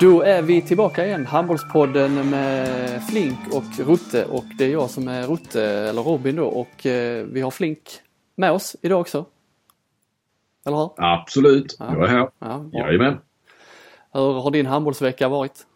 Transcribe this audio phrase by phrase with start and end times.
[0.00, 5.08] Då är vi tillbaka igen, Handbollspodden med Flink och Rutte och det är jag som
[5.08, 7.78] är Rutte, eller Robin då och eh, vi har Flink
[8.36, 9.24] med oss idag också.
[10.66, 10.90] Eller hur?
[10.96, 11.86] Absolut, Ja.
[11.92, 12.28] jag är här.
[12.38, 12.80] Ja, bra.
[12.80, 13.18] Jajamän.
[14.12, 15.66] Hur har din handbollsvecka varit?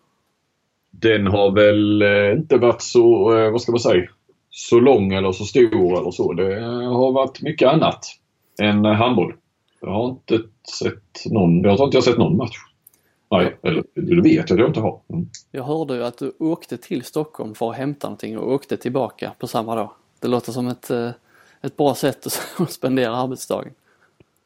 [0.90, 4.08] Den har väl eh, inte varit så, eh, vad ska man säga,
[4.50, 6.32] så lång eller så stor eller så.
[6.32, 8.04] Det eh, har varit mycket annat
[8.60, 9.34] än handboll.
[9.80, 10.40] Jag har inte
[10.78, 12.56] sett någon, jag har inte sett någon match.
[13.32, 15.00] Nej, eller det vet jag att jag inte har.
[15.12, 15.26] Mm.
[15.50, 19.32] Jag hörde ju att du åkte till Stockholm för att hämta någonting och åkte tillbaka
[19.38, 19.90] på samma dag.
[20.20, 21.10] Det låter som ett, eh,
[21.62, 22.26] ett bra sätt
[22.58, 23.72] att spendera arbetsdagen.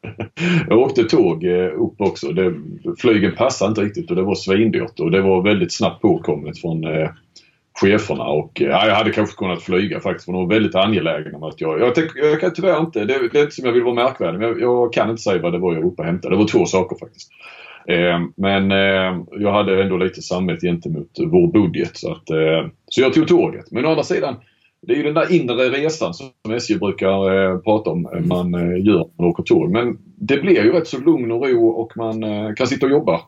[0.68, 2.32] Jag åkte tåg eh, upp också.
[2.32, 2.54] Det,
[2.98, 6.84] flygen passade inte riktigt och det var svindyrt och det var väldigt snabbt påkommet från
[6.84, 7.10] eh,
[7.80, 11.36] cheferna och eh, ja, jag hade kanske kunnat flyga faktiskt för de var väldigt angelägna
[11.36, 11.80] om att jag...
[11.80, 14.38] Jag, tänk, jag kan tyvärr inte, det, det är inte som jag vill vara märkvärdig
[14.38, 16.34] men jag, jag kan inte säga vad det var jag var uppe och hämtade.
[16.34, 17.30] Det var två saker faktiskt.
[17.88, 23.00] Eh, men eh, jag hade ändå lite samvete gentemot vår budget så att eh, så
[23.00, 23.70] jag tog tåget.
[23.70, 24.34] Men å andra sidan
[24.82, 28.98] det är ju den där inre resan som SJ brukar prata om eh, man gör
[28.98, 29.70] när man åker tåg.
[29.70, 32.22] Men det blir ju rätt så lugn och ro och man
[32.56, 33.20] kan sitta och jobba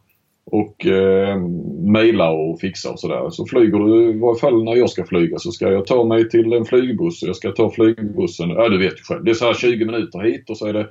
[0.51, 1.39] och eh,
[1.79, 3.31] mejla och fixa och sådär.
[3.31, 6.29] Så flyger du, i varje fall när jag ska flyga, så ska jag ta mig
[6.29, 7.23] till en flygbuss.
[7.23, 9.25] Jag ska ta flygbussen, ja du vet ju själv.
[9.25, 10.89] Det är så här 20 minuter hit och så är det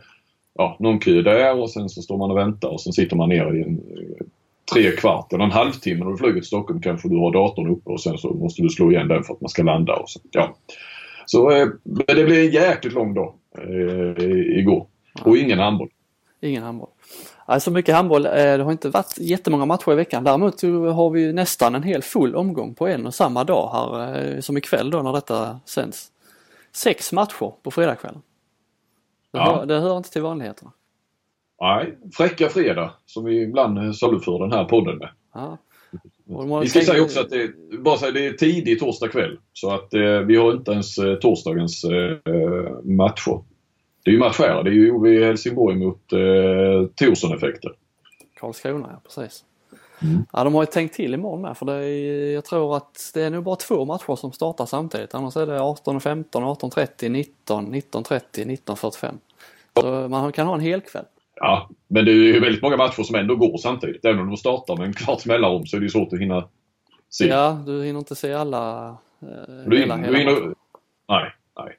[0.57, 3.29] ja, någon kö där och sen så står man och väntar och sen sitter man
[3.29, 4.25] ner i en eh,
[4.73, 7.89] tre kvart eller en halvtimme när du flyger till Stockholm kanske du har datorn uppe
[7.89, 9.95] och sen så måste du slå igen den för att man ska landa.
[9.95, 10.55] Och så, ja.
[11.25, 14.23] så eh, men det blev en jäkligt lång dag eh,
[14.59, 14.87] igår.
[15.23, 15.89] Och ingen handboll.
[16.41, 16.89] Ingen handboll.
[17.45, 20.23] Alltså mycket handboll, eh, det har inte varit jättemånga matcher i veckan.
[20.23, 24.25] Däremot så har vi nästan en hel full omgång på en och samma dag här
[24.35, 26.11] eh, som ikväll då när detta sänds.
[26.71, 28.21] Sex matcher på fredagskvällen.
[29.37, 29.55] Det, Ja.
[29.55, 30.71] hör, det hör inte till vanligheterna.
[31.61, 35.09] Nej, fräcka fredag som vi ibland eh, saluför den här podden med.
[35.33, 35.57] Ja.
[36.61, 39.37] Vi ska säga också att det, bara säga, det är tidig torsdag kväll.
[39.53, 42.17] Så att eh, vi har inte ens eh, torsdagens eh,
[42.83, 43.43] matcher.
[44.03, 44.63] Det är ju match här.
[44.63, 47.71] Det är ju OV Helsingborg mot eh, Torsson-effekter.
[48.39, 49.43] Karlskrona, ja precis.
[50.01, 50.25] Mm.
[50.33, 53.21] Ja, de har ju tänkt till imorgon med för det är, jag tror att det
[53.21, 55.13] är nog bara två matcher som startar samtidigt.
[55.13, 59.13] Annars är det 18.15, 18.30, 19, 19.30, 19.45.
[59.81, 61.05] Så man kan ha en hel kväll.
[61.35, 64.05] Ja, men det är ju väldigt många matcher som ändå går samtidigt.
[64.05, 66.47] Även om de startar med en kvarts mellanrum så är det ju svårt att hinna
[67.09, 67.27] se.
[67.27, 68.87] Ja, du hinner inte se alla.
[69.21, 69.27] Eh,
[69.67, 70.55] Du hela, hela du in, matchen.
[71.09, 71.77] nej, nej.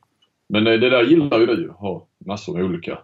[0.49, 1.71] Men eh, det där gillar ju du.
[1.71, 2.99] Ha massor med olika.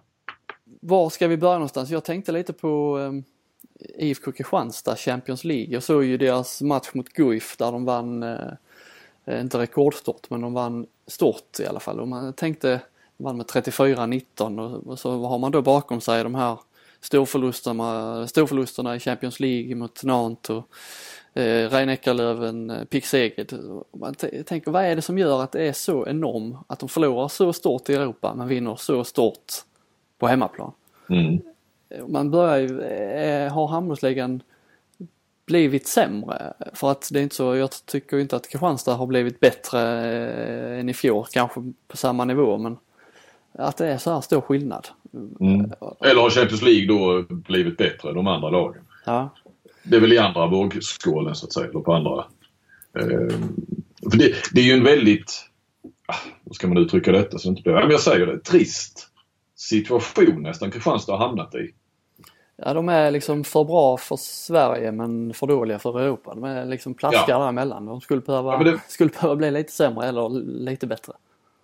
[0.81, 1.91] Var ska vi börja någonstans?
[1.91, 3.25] Jag tänkte lite på um,
[3.99, 5.73] IFK Kristianstad Champions League.
[5.75, 10.55] Jag såg ju deras match mot Guif där de vann, eh, inte rekordstort, men de
[10.55, 12.01] vann stort i alla fall.
[12.01, 12.81] Och man tänkte,
[13.25, 16.59] vann med 34-19 och, så har man då bakom sig de här
[17.01, 20.69] storförlusterna, storförlusterna i Champions League mot Nantes och
[21.41, 23.59] eh, Rhein-Neckarlöven, eh.
[23.69, 24.15] Och Man
[24.47, 27.53] tänker, vad är det som gör att det är så enormt att de förlorar så
[27.53, 29.53] stort i Europa men vinner så stort
[30.19, 30.73] på hemmaplan?
[31.09, 31.41] Mm.
[32.09, 34.43] man börjar ju, eh, har handbollsligan
[35.47, 36.53] blivit sämre?
[36.73, 40.81] För att det är inte så, jag tycker inte att Kristianstad har blivit bättre eh,
[40.81, 42.77] än i fjol, kanske på samma nivå men
[43.59, 44.89] att det är så här stor skillnad.
[45.41, 45.73] Mm.
[46.01, 48.83] Eller har Champions League då blivit bättre än de andra lagen?
[49.07, 49.29] Ja,
[49.83, 51.67] Det är väl i andra vågskålen så att säga.
[51.69, 52.25] Eller på andra.
[52.99, 53.37] Eh,
[54.11, 55.33] för det, det är ju en väldigt,
[56.07, 56.15] ah,
[56.45, 59.09] hur ska man uttrycka detta så det inte blir, ja, men jag säger det, trist
[59.57, 61.71] situation nästan Kristianstad har hamnat i.
[62.57, 66.35] ja de är liksom för bra för Sverige men för dåliga för Europa.
[66.35, 67.39] De är liksom plaskar Ja.
[67.39, 67.87] däremellan.
[67.87, 70.29] De skulle behöva, Ja, det- skulle behöva bli lite sämre eller
[70.65, 71.13] lite bättre.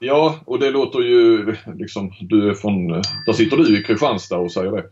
[0.03, 2.89] Ja, och det låter ju liksom, du är från,
[3.27, 4.85] där sitter du i Kristianstad och säger det.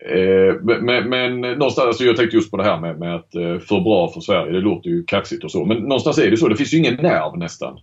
[0.00, 3.58] Eh, men, men, någonstans, alltså jag tänkte just på det här med, med att eh,
[3.58, 5.64] för bra för Sverige, det låter ju kaxigt och så.
[5.64, 7.80] Men någonstans är det så, det finns ju ingen nerv nästan.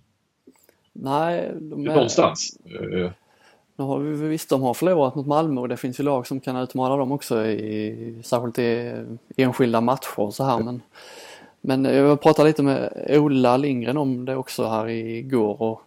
[0.93, 2.57] Nej, de är, Någonstans.
[2.65, 3.11] Eh,
[3.77, 6.39] Nu har vi visst, de har förlorat mot Malmö och det finns ju lag som
[6.39, 8.93] kan utmana dem också i särskilt i
[9.37, 10.81] enskilda matcher och så här men
[11.61, 15.81] Men jag pratade lite med Ola Lindgren om det också här igår och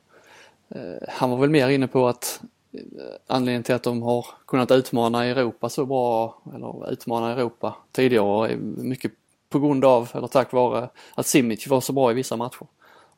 [1.09, 2.41] han var väl mer inne på att
[2.73, 2.81] eh,
[3.27, 8.57] anledningen till att de har kunnat utmana Europa så bra eller utmana Europa tidigare är
[8.77, 9.13] mycket
[9.49, 12.67] på grund av eller tack vare att Simic var så bra i vissa matcher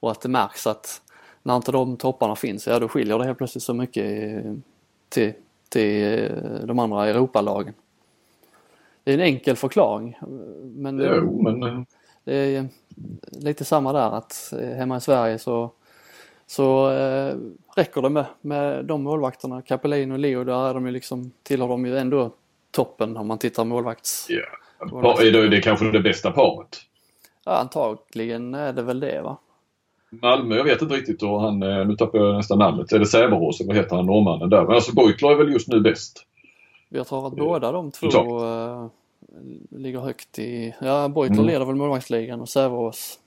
[0.00, 1.02] och att det märks att
[1.42, 4.04] när inte de topparna finns, ja då skiljer det helt plötsligt så mycket
[4.44, 4.52] eh,
[5.08, 5.32] till,
[5.68, 7.74] till eh, de andra Europalagen.
[9.04, 10.18] Det är en enkel förklaring.
[10.62, 11.82] Men det, jo, men eh,
[12.24, 12.68] det är
[13.30, 15.70] lite samma där att eh, hemma i Sverige så,
[16.50, 17.36] så eh,
[17.76, 19.62] räcker det med, med de målvakterna.
[19.62, 22.30] Capelin och Leo, där är de ju liksom, tillhör de ju ändå
[22.70, 24.26] toppen om man tittar målvakts...
[24.28, 25.20] Ja.
[25.20, 26.78] Är det, det är kanske det bästa paret?
[27.44, 29.36] Ja, antagligen är det väl det va?
[30.10, 32.92] Malmö, jag vet inte riktigt och han, eh, nu tappar jag nästan namnet.
[32.92, 34.62] Är det Säverås vad heter han norrmannen där?
[34.62, 36.26] Men alltså Beutler är väl just nu bäst.
[36.88, 38.06] Jag tror att båda de två
[38.44, 38.86] äh,
[39.70, 41.46] ligger högt i, ja Beutler mm.
[41.46, 43.18] leder väl målvaktsligan och Säverås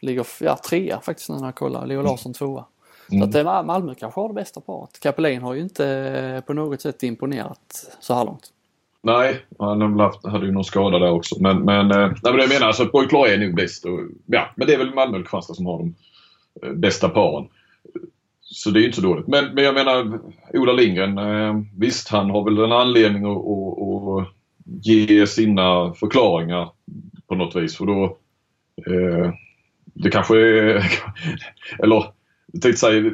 [0.00, 1.86] ligger, ja trea faktiskt när jag kollar.
[1.86, 2.64] Leo Larsson tvåa.
[3.10, 3.20] Mm.
[3.20, 5.00] Så att det, Malmö kanske har det bästa paret.
[5.00, 8.52] Kapelin har ju inte på något sätt imponerat så här långt.
[9.02, 11.36] Nej, han hade ju någon skada där också.
[11.40, 13.84] Men, men, nej, men jag menar alltså Beutler är nog bäst.
[13.84, 15.94] Och, ja, men det är väl Malmö och Kristianstad som har de
[16.62, 17.48] Eh, bästa paren.
[18.40, 19.26] Så det är ju inte så dåligt.
[19.26, 20.20] Men, men jag menar
[20.52, 24.34] Ola Lindgren, eh, visst han har väl en anledning att, att, att
[24.86, 26.70] ge sina förklaringar
[27.26, 27.76] på något vis.
[27.76, 28.04] För då,
[28.86, 29.32] eh,
[30.02, 30.84] det kanske är,
[31.82, 32.04] eller
[32.52, 33.12] jag tänkte säga,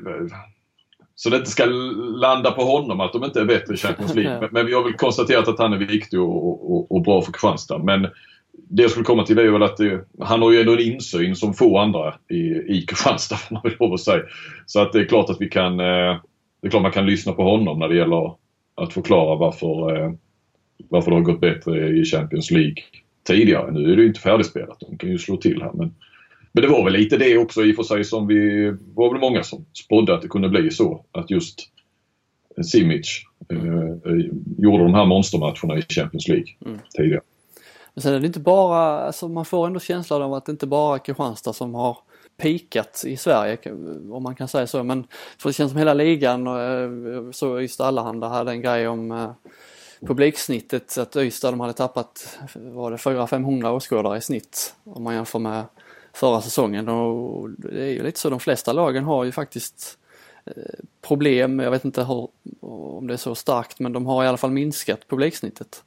[1.14, 1.64] så det inte ska
[2.16, 4.40] landa på honom att de inte är bättre i Champions League.
[4.40, 7.32] Men, men vi har väl konstaterat att han är viktig och, och, och bra för
[7.32, 7.78] Kristianstad.
[7.78, 8.02] Men
[8.52, 11.36] det jag skulle komma till är väl att det, han har ju ändå en insyn
[11.36, 12.36] som få andra i,
[12.76, 14.22] i Kristianstad får man väl lov att säga.
[14.66, 16.16] Så att det är klart att vi kan, eh,
[16.60, 18.34] det är klart man kan lyssna på honom när det gäller
[18.74, 20.12] att förklara varför, eh,
[20.88, 22.76] varför det har gått bättre i Champions League
[23.26, 23.72] tidigare.
[23.72, 25.94] Nu är det ju inte färdigspelat, de kan ju slå till här men
[26.54, 29.20] men det var väl lite det också i och för sig som vi var väl
[29.20, 31.04] många som spådde att det kunde bli så.
[31.12, 31.60] Att just
[32.62, 33.58] Simic eh,
[34.58, 36.78] gjorde de här monstermatcherna i Champions League mm.
[36.96, 37.20] tidigare.
[37.94, 40.66] Men sen är det inte bara, alltså man får ändå känslan av att det inte
[40.66, 41.98] bara är Kristianstad som har
[42.42, 43.58] pikat i Sverige
[44.10, 44.82] om man kan säga så.
[44.82, 45.06] Men
[45.38, 49.30] för det känns som hela ligan, eh, så Ystad Allehanda hade en grej om eh,
[50.00, 55.38] publiksnittet att Ystad de hade tappat, var det 400-500 åskådare i snitt om man jämför
[55.38, 55.64] med
[56.14, 59.98] förra säsongen och det är ju lite så de flesta lagen har ju faktiskt
[60.44, 60.52] eh,
[61.02, 62.28] problem, jag vet inte hur,
[62.60, 65.84] om det är så starkt men de har i alla fall minskat publiksnittet.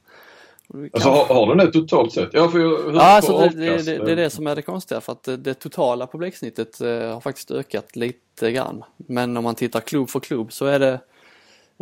[0.92, 2.28] Alltså har, har den det totalt sett?
[2.32, 5.00] Ja, för hur, ja alltså det, det, det, det, är det som är det konstiga
[5.00, 8.84] för att det, totala publiksnittet eh, har faktiskt ökat lite grann.
[8.96, 11.00] Men om man tittar klubb för klubb så är det,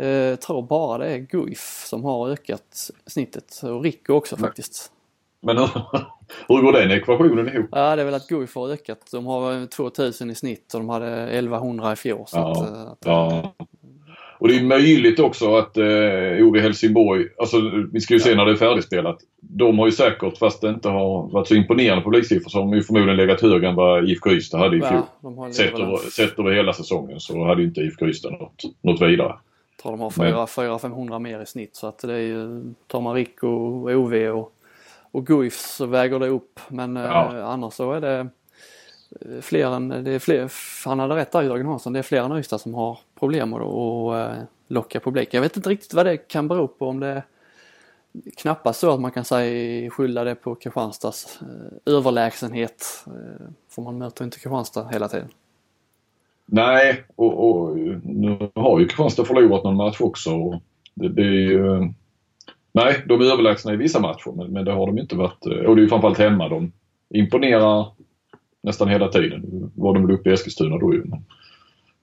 [0.07, 4.91] eh, tror bara det är Guif som har ökat snittet och Rico också men, faktiskt.
[5.41, 5.57] Men
[6.47, 7.69] hur, går den ekvationen ihop?
[7.71, 9.09] Ja det är väl att Guif har ökat.
[9.11, 12.23] De har 2000 i snitt och de hade 1100 i fjol.
[12.27, 13.53] Så ja, att, eh, att, ja.
[14.39, 17.57] Och det är möjligt också att eh, OV Helsingborg, alltså
[17.91, 19.17] vi ska ju se när det är färdigspelat.
[19.41, 22.73] De har ju säkert, fast det inte har varit så imponerande publiksiffror, så har de
[22.73, 25.01] ju förmodligen legat högre än vad IFK Ystad hade i fjol.
[25.21, 29.35] Ja, sett, över, sett över hela säsongen så hade inte IFK Ystad något, något vidare.
[29.77, 33.15] Jag tror de har 400-500 mer i snitt så att det är ju, tar man
[33.15, 34.53] RIK och OV och,
[35.17, 36.59] och Guif så väger det upp.
[36.67, 37.37] Men eh, ja.
[37.37, 38.27] eh, annars så är det
[39.09, 40.51] Eh, fler än, det är fler,
[40.85, 43.61] han hade rätt där Jörgen Hansson, det är fler än Ystad som har problem att,
[43.61, 45.33] att eh, locka publik.
[45.33, 47.23] Jag vet inte riktigt vad det kan bero på om det är
[48.37, 53.05] knappast så att man kan säga skylla det på Kristianstads eh, överlägsenhet.
[53.69, 55.27] För man möter inte Kristianstad hela tiden.
[56.45, 60.35] Nej, och, och nu har ju Kristianstad förlorat någon match också.
[60.35, 60.61] Och
[60.93, 61.93] det, det är ju,
[62.77, 65.45] nej, de är överlägsna i vissa matcher men, men det har de inte varit.
[65.45, 66.71] Och det är ju framförallt hemma de
[67.09, 67.87] imponerar
[68.63, 69.71] nästan hela tiden.
[69.75, 71.03] Var de väl uppe i Eskilstuna då ju.
[71.05, 71.23] Men,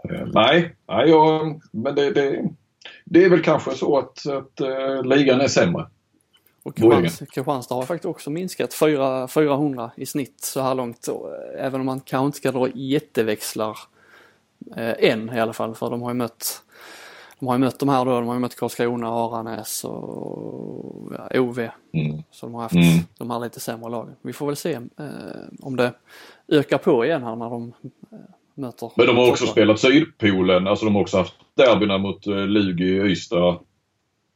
[0.08, 2.50] eh, nej, nej jag, men det, det,
[3.04, 5.86] det, är väl kanske så att, att uh, ligan är sämre.
[6.62, 11.08] Och Kristianstad har faktiskt också minskat 4, 400 i snitt så här långt.
[11.58, 13.78] Även om man kanske inte ska dra jätteväxlar
[14.76, 16.62] eh, än i alla fall för de har ju mött
[17.44, 21.40] de har ju mött de här då, de har ju mött Karlskrona, Aranäs och ja,
[21.40, 21.58] OV.
[21.58, 22.22] Mm.
[22.30, 22.98] Så de har haft mm.
[23.18, 24.16] de här lite sämre lagen.
[24.22, 24.80] Vi får väl se eh,
[25.62, 25.92] om det
[26.48, 27.72] ökar på igen här när de
[28.12, 28.18] eh,
[28.54, 28.90] möter.
[28.96, 32.96] Men de har också spelat Sydpolen, alltså de har också haft derbyna mot eh, Lugi,
[32.96, 33.58] Ystad.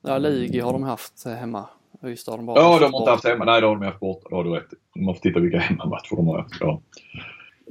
[0.03, 1.67] Ja, Lugi har de haft eh, hemma.
[2.05, 3.45] Ystad har de bara Ja, de har inte haft hemma.
[3.45, 4.29] Nej, det har de haft borta.
[4.29, 4.69] Det har du rätt
[5.07, 6.55] har fått titta vilka hemmamatcher de har haft.
[6.61, 6.81] Ja.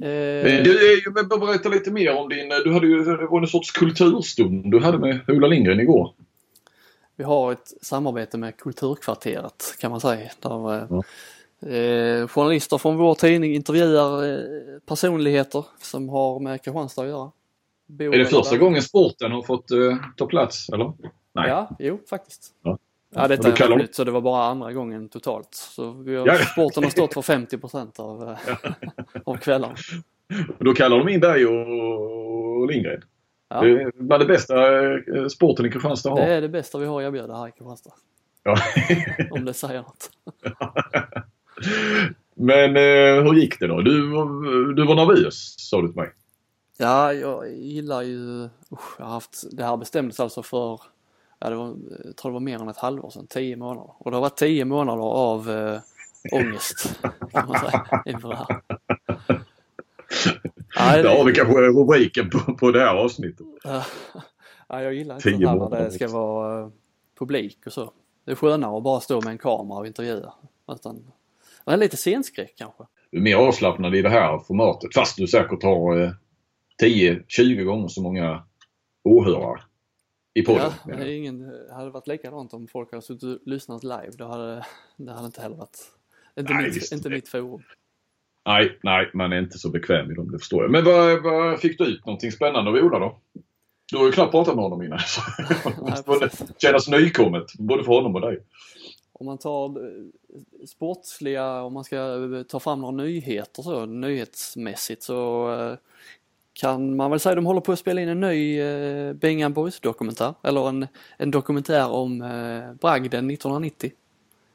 [0.02, 0.62] Eh...
[0.62, 3.04] Du, är ju, berätta lite mer om din, du hade ju,
[3.40, 6.14] en sorts kulturstund du hade med Ola Lindgren igår.
[7.16, 10.30] Vi har ett samarbete med Kulturkvarteret kan man säga.
[10.40, 11.02] Där ja.
[11.68, 14.40] Eh, journalister från vår tidning intervjuar eh,
[14.86, 17.30] personligheter som har med Kristianstad att göra.
[17.86, 18.60] Bo är det första där.
[18.60, 20.92] gången sporten har fått eh, ta plats eller?
[21.32, 21.48] Nej.
[21.48, 22.52] Ja, jo faktiskt.
[22.62, 22.78] Ja.
[23.14, 25.54] Ja, detta är nytt så det var bara andra gången totalt.
[25.54, 26.34] Så vi har, ja.
[26.34, 28.56] sporten har stått för 50 procent av, ja.
[29.24, 29.74] av kvällarna.
[30.58, 33.02] Då kallar de in dig och, och Lindgren?
[33.48, 33.60] Ja.
[33.60, 36.16] Det är det bästa eh, sporten i Kristianstad har.
[36.16, 37.92] Det är det bästa vi har att erbjuda här i Kristianstad.
[38.42, 38.56] Ja.
[39.30, 40.10] Om det säger något.
[42.34, 43.80] Men eh, hur gick det då?
[43.80, 44.00] Du,
[44.74, 46.10] du var nervös sa du till mig.
[46.78, 50.80] Ja, jag gillar ju, usch, jag har haft, det här bestämdes alltså för,
[51.38, 53.92] ja det var, jag tror det var mer än ett halvår sedan, tio månader.
[53.98, 55.80] Och det har varit tio månader av eh,
[56.32, 57.00] ångest
[57.32, 58.60] kan man säga inför det här.
[60.78, 61.08] Nej, det...
[61.08, 63.46] Ja, vi kanske rubriken på, på det här avsnittet.
[64.68, 66.68] ja, jag gillar inte det när det ska vara eh,
[67.18, 67.92] publik och så.
[68.24, 70.32] Det är skönare att bara stå med en kamera och intervjua.
[70.72, 71.12] Utan,
[71.64, 72.84] det är lite scenskräck kanske.
[73.10, 76.10] Du är mer avslappnad i det här formatet fast du säkert har eh,
[76.82, 78.42] 10-20 gånger så många
[79.04, 79.60] åhörare
[80.38, 80.72] i podden.
[80.86, 84.10] Ja, det, är ingen, det hade varit likadant om folk hade suttit och lyssnat live.
[84.18, 84.64] Då hade
[84.96, 85.78] det hade inte heller varit,
[86.38, 87.62] inte, nej, mitt, inte mitt forum.
[88.46, 90.70] Nej, nej, man är inte så bekväm i dem, det förstår jag.
[90.70, 93.18] Men vad, vad fick du ut någonting spännande av Ola då?
[93.92, 94.98] Du har ju knappt pratat med honom innan.
[94.98, 95.20] Så
[96.20, 98.38] det kännas nykommet, både för honom och dig.
[99.12, 100.02] Om man tar eh,
[100.66, 105.78] sportsliga, om man ska eh, ta fram några nyheter så, nyhetsmässigt så eh,
[106.60, 109.80] kan man väl säga de håller på att spela in en ny eh, Bengan Boys
[109.80, 110.86] dokumentär, eller en,
[111.16, 113.90] en dokumentär om eh, bragden 1990.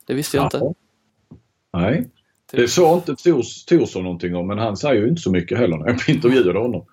[0.06, 0.74] Det visste jag inte.
[1.74, 2.10] Nej.
[2.52, 3.16] Det sa inte
[3.68, 6.86] Thorsson någonting om men han säger ju inte så mycket heller när jag intervjuade honom.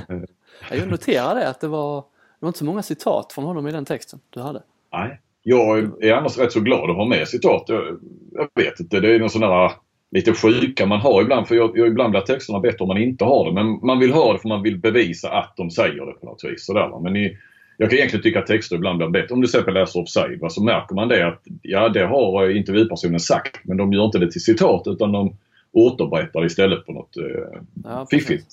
[0.70, 2.04] jag noterade att det var, det
[2.40, 4.62] var inte så många citat från honom i den texten du hade.
[4.92, 5.20] Nej.
[5.42, 7.64] Jag är annars rätt så glad att ha med citat.
[7.66, 8.00] Jag,
[8.32, 9.72] jag vet inte, det är någon sån där
[10.10, 11.48] lite sjuka man har ibland.
[11.48, 13.52] För jag, jag, ibland blir texterna bättre om man inte har det.
[13.52, 16.44] Men man vill ha det för man vill bevisa att de säger det på något
[16.44, 16.66] vis.
[16.66, 17.36] Sådär, Men i,
[17.76, 19.34] jag kan egentligen tycka att texter ibland blir bättre.
[19.34, 23.20] Om du till exempel läser offside så märker man det att ja, det har intervjupersonen
[23.20, 23.60] sagt.
[23.62, 25.36] Men de gör inte det till citat utan de
[25.72, 28.52] återberättar istället på något eh, ja, fiffigt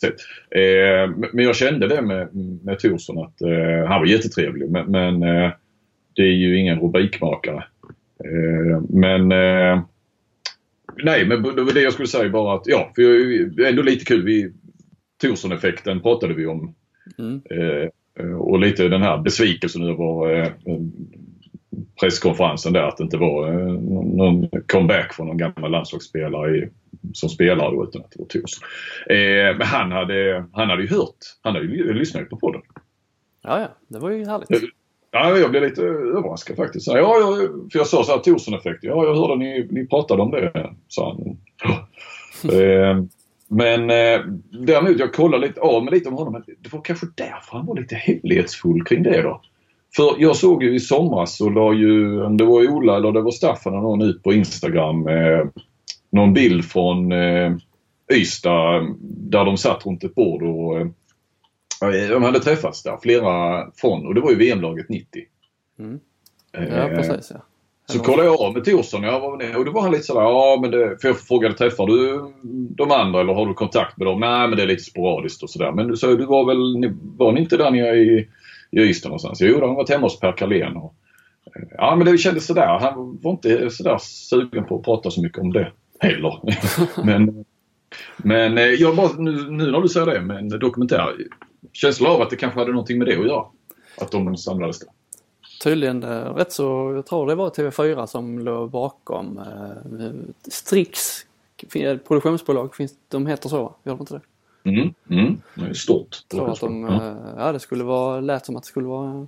[0.00, 0.14] sätt.
[0.50, 2.28] Eh, men jag kände det med,
[2.64, 5.50] med Thorsson att eh, han var jättetrevlig men, men eh,
[6.16, 7.64] det är ju ingen rubrikmakare.
[8.24, 9.80] Eh, men eh,
[11.02, 14.04] nej, men det var det jag skulle säga bara att ja, för är ändå lite
[14.04, 14.24] kul.
[14.24, 14.52] Vi,
[15.22, 16.74] Thorsson-effekten pratade vi om.
[17.18, 17.42] Mm.
[17.50, 17.88] Eh,
[18.38, 20.52] och lite den här besvikelsen över eh,
[22.00, 23.72] presskonferensen där att det inte var eh,
[24.16, 26.68] någon comeback från någon gammal landslagsspelare i,
[27.12, 28.68] som spelar då utan att det var Thorsson.
[29.10, 32.62] Eh, men han hade, han hade ju hört, han hade ju lyssnat på podden.
[33.42, 34.48] Ja, ja, det var ju härligt.
[35.10, 36.86] Ja, jag blev lite överraskad faktiskt.
[36.86, 37.36] Ja, jag,
[37.72, 38.78] för jag sa så här Thorsson-effekt.
[38.82, 41.36] Ja, jag hörde ni, ni pratade om det, sa han.
[42.60, 43.04] eh,
[43.48, 44.20] men eh,
[44.66, 46.42] däremot, jag kollade lite av mig lite om honom.
[46.62, 49.40] Det var kanske därför han var lite hemlighetsfull kring det då.
[49.96, 53.20] För jag såg ju i somras så la ju, om det var Ola eller det
[53.20, 55.44] var Staffan eller någon ut på Instagram eh,
[56.10, 57.52] någon bild från eh,
[58.12, 60.86] Ystad där de satt runt ett bord och eh,
[61.80, 65.22] de hade träffats där, flera från och det var ju VM-laget 90.
[65.78, 66.00] Mm.
[66.52, 67.42] Eh, ja, precis ja.
[67.90, 70.20] Så kollade jag av med Thorsson jag var med och då var han lite sådär,
[70.20, 72.32] ja men det, för jag frågade träffar du
[72.76, 74.20] de andra eller har du kontakt med dem?
[74.20, 75.72] Nej men det är lite sporadiskt och sådär.
[75.72, 78.28] Men du sa du var väl, var ni inte där nere i,
[78.70, 79.40] i Ystad någonstans?
[79.40, 80.76] Jo, de har varit hemma hos Per Carlén.
[80.76, 80.94] Och,
[81.56, 82.78] eh, ja men det kändes sådär.
[82.80, 86.40] Han var inte sådär sugen på att prata så mycket om det heller.
[87.04, 87.44] men
[88.16, 91.14] men eh, jag bara, nu, nu när du säger det med en dokumentär
[91.72, 93.44] känsla av att det kanske hade någonting med det att göra.
[94.00, 94.88] Att de samlades där.
[95.62, 101.24] Tydligen eh, rätt så, jag tror det var TV4 som låg bakom eh, Strix
[102.08, 104.20] produktionsbolag, finns, de heter så, gör de inte det?
[104.70, 105.40] Mm, mm.
[105.54, 106.28] Det stort.
[106.28, 107.06] tror att de, ja.
[107.06, 109.26] Eh, ja det skulle vara, lät som att det skulle vara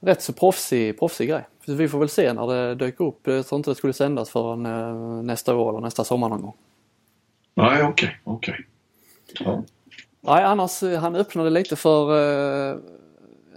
[0.00, 1.46] rätt så proffsig, proffsig grej.
[1.66, 3.26] Vi får väl se när det dyker upp.
[3.26, 6.56] Jag tror inte det skulle sändas förrän eh, nästa år eller nästa sommar någon gång.
[7.54, 8.66] Nej, okej, okay, okej.
[9.34, 9.46] Okay.
[9.46, 9.64] Ja.
[10.20, 12.10] Nej, annars eh, han öppnade lite för
[12.72, 12.78] eh,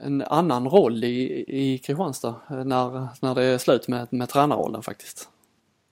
[0.01, 4.83] en annan roll i, i Kristianstad eh, när, när det är slut med, med tränarrollen
[4.83, 5.29] faktiskt.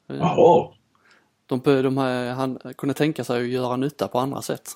[0.07, 0.71] Jaha.
[1.45, 1.97] De, de,
[2.37, 4.69] han kunde tänka sig att göra nytta på andra sätt.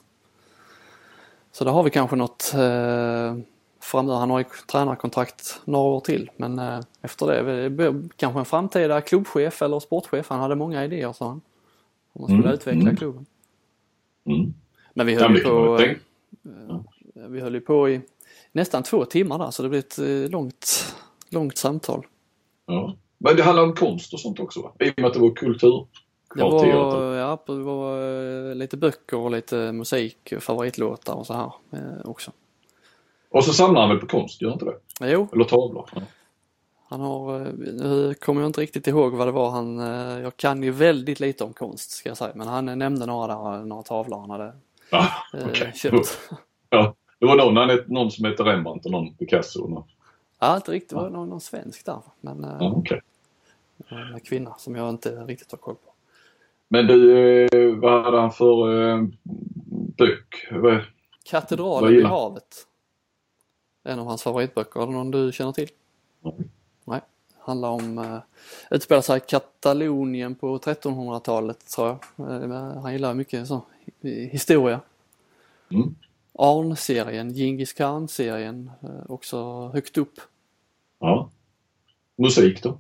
[1.52, 3.38] Så där har vi kanske något eh,
[3.82, 4.20] framöver.
[4.20, 9.62] Han har ju tränarkontrakt några år till men eh, efter det kanske en framtida klubbchef
[9.62, 10.30] eller sportchef.
[10.30, 11.42] Han hade många idéer sa han.
[12.14, 12.54] Om man skulle mm.
[12.54, 12.96] utveckla mm.
[12.96, 13.26] klubben.
[14.26, 14.54] Mm.
[14.94, 15.80] Men vi höll ju på,
[16.68, 16.84] ja.
[17.28, 18.02] vi höll ju på i
[18.52, 20.96] nästan två timmar där så det blev ett eh, långt,
[21.30, 22.06] långt samtal.
[22.66, 22.96] Ja.
[23.18, 24.72] Men det handlar om konst och sånt också va?
[24.80, 25.88] I och med att det var kultur?
[26.36, 26.66] Det var,
[27.16, 32.32] ja, det var eh, lite böcker och lite musik, favoritlåtar och så här eh, också.
[33.30, 35.12] Och så samlar han väl på konst, gör inte det?
[35.12, 35.28] Jo.
[35.34, 35.90] Eller tavlor?
[35.96, 36.02] Ja.
[36.90, 39.78] Han har, nu kommer jag inte riktigt ihåg vad det var han,
[40.24, 43.66] jag kan ju väldigt lite om konst ska jag säga, men han nämnde några där,
[43.66, 44.54] några tavlor han hade
[44.94, 45.72] Ah, okay.
[46.70, 49.68] Ja, det var någon, någon som hette Rembrandt och någon Picasso.
[49.68, 49.84] Någon.
[50.40, 50.90] Ja, inte riktigt.
[50.90, 52.02] Det var någon, någon svensk där.
[52.22, 53.00] Men ja, okay.
[53.90, 55.92] en kvinna som jag inte riktigt har koll på.
[56.68, 59.04] Men du, eh, vad hade han för eh,
[59.98, 60.48] bok?
[61.24, 62.68] Katedralen vid havet.
[63.84, 64.82] En av hans favoritböcker.
[64.82, 65.70] Är det någon du känner till?
[66.26, 66.50] Mm.
[66.86, 67.02] Nej.
[67.40, 68.20] Handlar om,
[68.72, 72.00] utspelar sig i Katalonien på 1300-talet tror jag.
[72.82, 73.62] Han gillar mycket så,
[74.32, 74.82] historia.
[75.72, 75.96] Mm.
[76.34, 80.20] Arn-serien, Djingis Khan-serien uh, också högt upp.
[81.00, 81.30] Ja.
[82.16, 82.78] Musik då?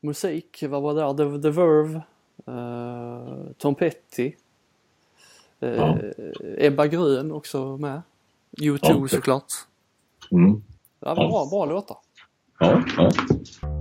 [0.00, 1.24] Musik, vad var det?
[1.24, 2.02] The, The Verve,
[2.48, 4.32] uh, Tom Petty,
[5.62, 5.98] uh, ja.
[6.58, 8.02] Ebba Grön också med.
[8.50, 9.52] U2 ja, såklart.
[10.30, 10.62] Mm.
[11.00, 11.28] Det var ja.
[11.28, 11.96] bra, bra låtar.
[12.58, 13.71] Ja, ja.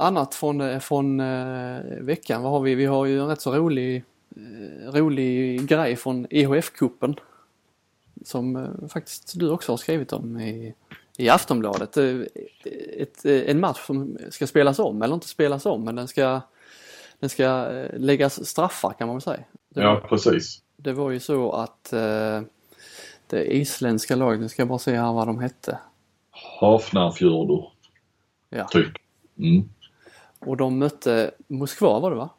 [0.00, 2.74] Annat från, från uh, veckan, vad har vi?
[2.74, 4.04] Vi har ju en rätt så rolig,
[4.36, 7.16] uh, rolig grej från EHF-cupen.
[8.24, 10.74] Som faktiskt du också har skrivit om i,
[11.16, 11.96] i Aftonbladet.
[12.96, 16.40] Ett, en match som ska spelas om, eller inte spelas om, men den ska,
[17.18, 19.44] den ska läggas straffar kan man väl säga.
[19.68, 20.62] Det, ja, precis.
[20.76, 21.92] Det var ju så att
[23.26, 25.78] det isländska laget, nu ska jag bara se här vad de hette.
[26.60, 27.72] Hafnarfjordur.
[28.48, 28.64] Ja.
[28.64, 28.92] Typ.
[29.38, 29.68] Mm.
[30.40, 32.30] Och de mötte Moskva var det va?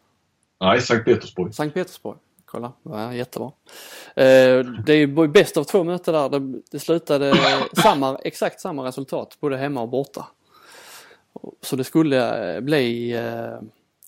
[0.60, 1.54] Nej, Sankt Petersburg.
[1.54, 2.18] Sankt Petersburg.
[2.46, 3.52] Kolla, ja, jättebra.
[4.16, 6.30] Eh, det är ju bäst av två möten där.
[6.30, 7.34] Det, det slutade
[7.74, 10.28] samma, exakt samma resultat både hemma och borta.
[11.62, 13.60] Så det skulle eh, bli eh,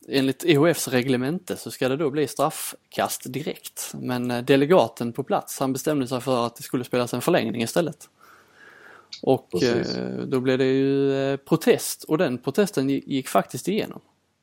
[0.08, 3.92] enligt EHFs reglemente så ska det då bli straffkast direkt.
[3.94, 7.62] Men eh, delegaten på plats han bestämde sig för att det skulle spelas en förlängning
[7.62, 8.10] istället.
[9.22, 9.96] Och Precis.
[9.96, 14.02] Eh, då blev det ju eh, protest och den protesten gick faktiskt igenom.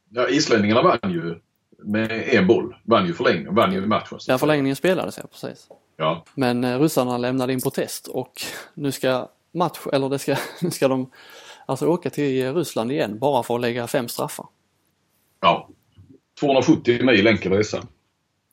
[0.08, 1.38] Ja, islänningarna vann ju
[1.82, 2.76] med en boll.
[2.84, 4.18] Vann ju förlängningen, vann ju matchen.
[4.26, 5.68] Ja, förlängningen spelades ja, precis.
[5.96, 6.24] Ja.
[6.34, 8.32] Men ryssarna lämnade in protest och
[8.74, 11.10] nu ska match, eller det ska, nu ska de
[11.66, 14.46] alltså åka till Ryssland igen bara för att lägga fem straffar.
[15.40, 15.68] Ja.
[16.40, 17.82] 270 mil enkel resa.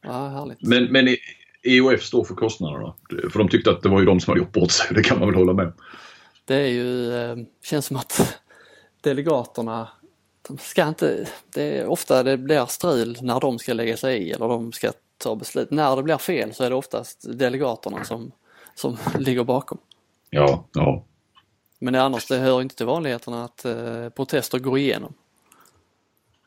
[0.04, 0.62] Ja, härligt.
[0.62, 1.16] Men, men
[1.64, 2.94] EOF står för kostnaderna.
[3.32, 4.88] För de tyckte att det var ju de som hade gjort bort sig.
[4.96, 5.74] Det kan man väl hålla med
[6.48, 8.40] Det är ju, eh, känns som att
[9.02, 9.88] delegaterna
[10.48, 14.32] de ska inte, det är ofta det blir strul när de ska lägga sig i
[14.32, 15.72] eller de ska ta beslut.
[15.72, 18.32] När det blir fel så är det oftast delegaterna som,
[18.76, 19.78] som ligger bakom.
[20.30, 21.04] Ja, ja.
[21.80, 25.14] Men annars, det hör inte till vanligheterna att eh, protester går igenom.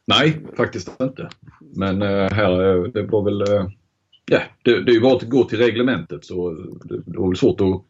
[0.04, 1.30] Nej, faktiskt inte.
[1.60, 3.40] Men eh, här, eh, det var väl...
[3.40, 3.70] Eh,
[4.26, 6.50] ja, det, det är ju bara att gå till reglementet så
[6.84, 7.82] det, det var väl svårt att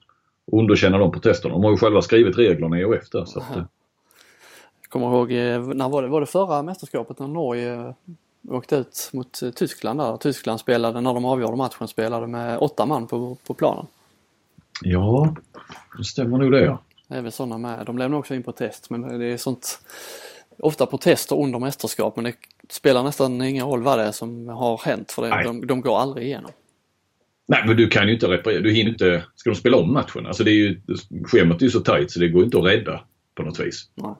[0.52, 1.54] underkänna de protesterna.
[1.54, 3.24] De har ju själva skrivit reglerna i EOF där.
[3.24, 3.66] Så att, jag
[4.88, 5.30] kommer ihåg,
[5.76, 7.94] när var det, var det förra mästerskapet när Norge
[8.48, 10.16] åkte ut mot Tyskland där.
[10.16, 13.86] Tyskland spelade, när de avgjorde matchen, spelade med åtta man på, på planen.
[14.82, 15.34] Ja,
[15.98, 16.78] det stämmer nog det ja.
[17.08, 17.86] Väl sådana med.
[17.86, 19.80] De lämnar också in protest men det är sånt
[20.58, 22.34] ofta protester under mästerskap men det
[22.68, 25.98] spelar nästan ingen roll vad det är som har hänt för det, de, de går
[25.98, 26.50] aldrig igenom.
[27.50, 30.26] Nej men du kan ju inte reparera, du hinner inte, ska de spela om matchen?
[30.26, 30.80] Alltså det är ju,
[31.24, 33.90] schemat är ju så tajt så det går inte att rädda på något vis.
[33.94, 34.14] Nej.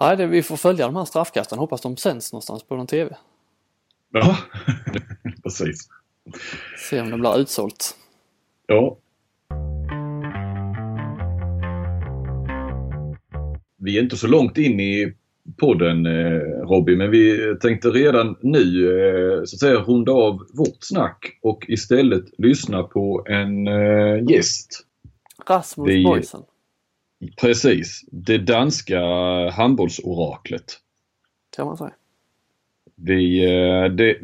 [0.00, 1.58] Nej, det, vi får följa de här straffkasten.
[1.58, 3.16] Hoppas de sänds någonstans på någon TV.
[4.12, 4.36] Ja,
[5.42, 5.88] precis.
[6.90, 7.96] Se om det blir utsålt.
[8.66, 8.98] Ja,
[13.76, 15.14] vi är inte så långt in i
[15.56, 20.78] podden eh, Robin, men vi tänkte redan nu eh, så att säga runda av vårt
[20.80, 24.86] snack och istället lyssna på en eh, gäst.
[25.48, 26.40] Rasmus vi, Boysen.
[27.40, 28.04] Precis.
[28.10, 29.00] Det danska
[29.50, 30.78] handbollsoraklet.
[31.56, 31.92] Kan man säga.
[32.96, 33.40] Vi,
[33.96, 34.16] det,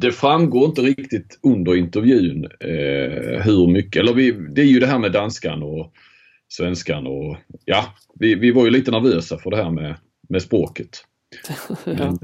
[0.00, 4.86] det framgår inte riktigt under intervjun eh, hur mycket, eller vi, det är ju det
[4.86, 5.92] här med danskan och
[6.48, 9.96] svenskan och ja, vi, vi var ju lite nervösa för det här med,
[10.30, 11.04] med språket.
[11.84, 11.92] ja.
[11.94, 12.18] Men,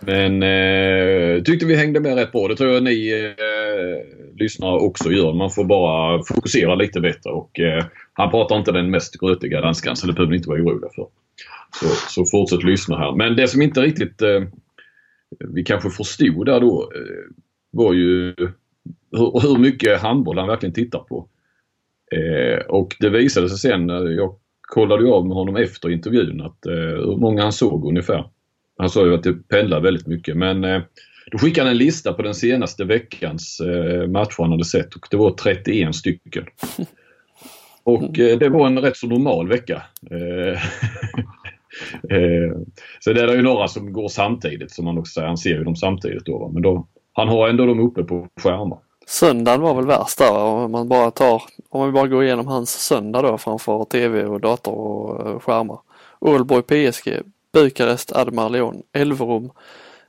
[0.00, 2.48] men eh, tyckte vi hängde med rätt bra.
[2.48, 5.32] Det tror jag ni eh, lyssnare också gör.
[5.32, 9.96] Man får bara fokusera lite bättre och eh, han pratar inte den mest grötiga danskan
[9.96, 11.06] så det behöver ni inte vara oroliga för.
[11.80, 13.12] Så, så fortsätt lyssna här.
[13.16, 14.42] Men det som inte riktigt eh,
[15.38, 17.34] vi kanske förstod där då eh,
[17.70, 18.34] var ju
[19.12, 21.28] hur, hur mycket handboll han verkligen tittar på.
[22.16, 24.36] Eh, och det visade sig sen, jag
[24.72, 28.24] kollade ju av med honom efter intervjun, att eh, hur många han såg ungefär.
[28.78, 30.82] Han sa ju att det pendlar väldigt mycket men eh,
[31.30, 35.06] då skickade han en lista på den senaste veckans eh, matcher han hade sett och
[35.10, 36.44] det var 31 stycken.
[37.84, 39.82] Och eh, det var en rätt så normal vecka.
[40.10, 40.62] Eh,
[42.16, 42.52] eh,
[43.00, 45.28] så det är ju några som går samtidigt som man också säger.
[45.28, 46.50] Han ser ju dem samtidigt då.
[46.52, 48.78] Men då, han har ändå dem uppe på skärmar.
[49.06, 52.70] Söndagen var väl värst där om man bara tar, om man bara går igenom hans
[52.70, 55.78] söndag då framför tv och dator och uh, skärmar.
[56.20, 59.50] Ålborg PSG, Bukarest, Admar Leon, Elverum,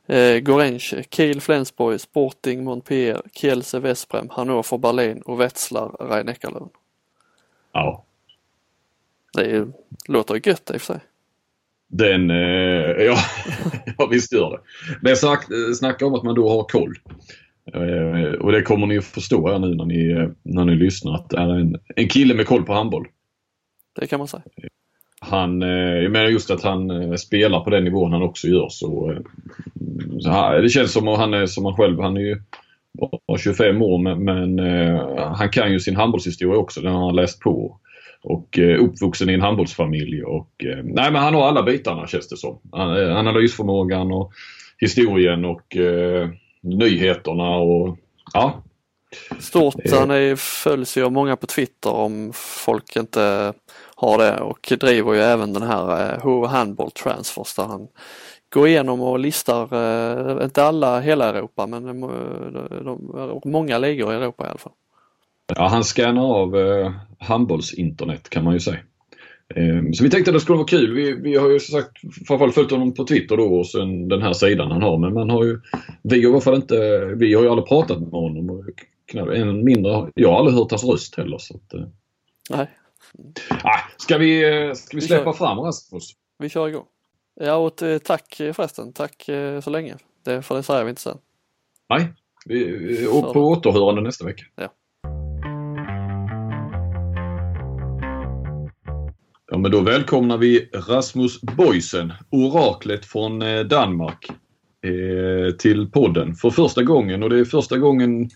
[0.08, 6.70] eh, Gorenje, Kiel Flensborg, Sporting Montpellier, Kielce Vesprem, Hannover Berlin och Wetzlar Rhein-Neckarlund.
[7.72, 8.04] Ja.
[9.34, 9.68] Det är,
[10.08, 11.00] låter ju gött i och för sig.
[11.88, 13.18] Den, eh, ja,
[13.98, 14.60] ja visst gör det.
[15.10, 15.46] Det snack,
[15.78, 16.96] snackar om att man då har koll.
[17.74, 21.30] Eh, och det kommer ni att förstå här nu när ni, när ni lyssnar att
[21.30, 23.08] det är en, en kille med koll på handboll.
[24.00, 24.44] Det kan man säga.
[25.20, 28.68] Han, eh, jag menar just att han eh, spelar på den nivån han också gör
[28.70, 29.20] så, eh,
[30.20, 32.00] så här, det känns som att han är som han själv.
[32.00, 32.42] Han är ju
[33.28, 36.82] bara 25 år men, men eh, han kan ju sin handbollshistoria också.
[36.82, 37.80] Den har han läst på.
[38.24, 42.30] Och eh, uppvuxen i en handbollsfamilj och eh, nej men han har alla bitarna känns
[42.30, 42.60] det som.
[42.72, 44.32] Analysförmågan och
[44.78, 45.78] historien och
[46.64, 47.98] nyheterna och
[48.34, 48.64] ja.
[49.40, 49.76] Stort.
[49.92, 53.54] Han är, följs ju av många på Twitter om folk inte
[53.96, 57.88] har det och driver ju även den här Who Handball Transfers där han
[58.54, 62.02] går igenom och listar, eh, inte alla hela Europa men de,
[62.84, 64.74] de, många ligor i Europa i alla fall.
[65.56, 68.80] Ja, han scannar av eh, handbollsinternet kan man ju säga.
[69.56, 70.94] Eh, så vi tänkte att det skulle vara kul.
[70.94, 74.34] Vi, vi har ju sagt framförallt följt honom på Twitter då och sen den här
[74.34, 74.98] sidan han har.
[74.98, 75.60] Men man har ju,
[76.02, 78.50] vi har i inte, vi har ju aldrig pratat med honom.
[78.50, 78.66] Och
[79.06, 81.38] knappt, än mindre, jag har aldrig hört hans röst heller.
[81.38, 81.88] Så att, eh.
[82.50, 82.70] Nej.
[83.64, 86.12] Ah, ska vi, eh, ska vi släppa vi fram Rasmus?
[86.38, 86.86] Vi kör igång.
[87.40, 88.94] Ja, och tack förresten.
[88.94, 89.96] Tack eh, så länge.
[90.26, 91.18] Det, för det säger vi inte sen.
[91.90, 92.14] Nej,
[92.46, 94.44] vi, och på återhörande nästa vecka.
[94.56, 94.70] Ja.
[99.54, 104.28] Ja, men då välkomnar vi Rasmus Boysen, oraklet från eh, Danmark,
[104.82, 108.30] eh, till podden för första gången och det är första gången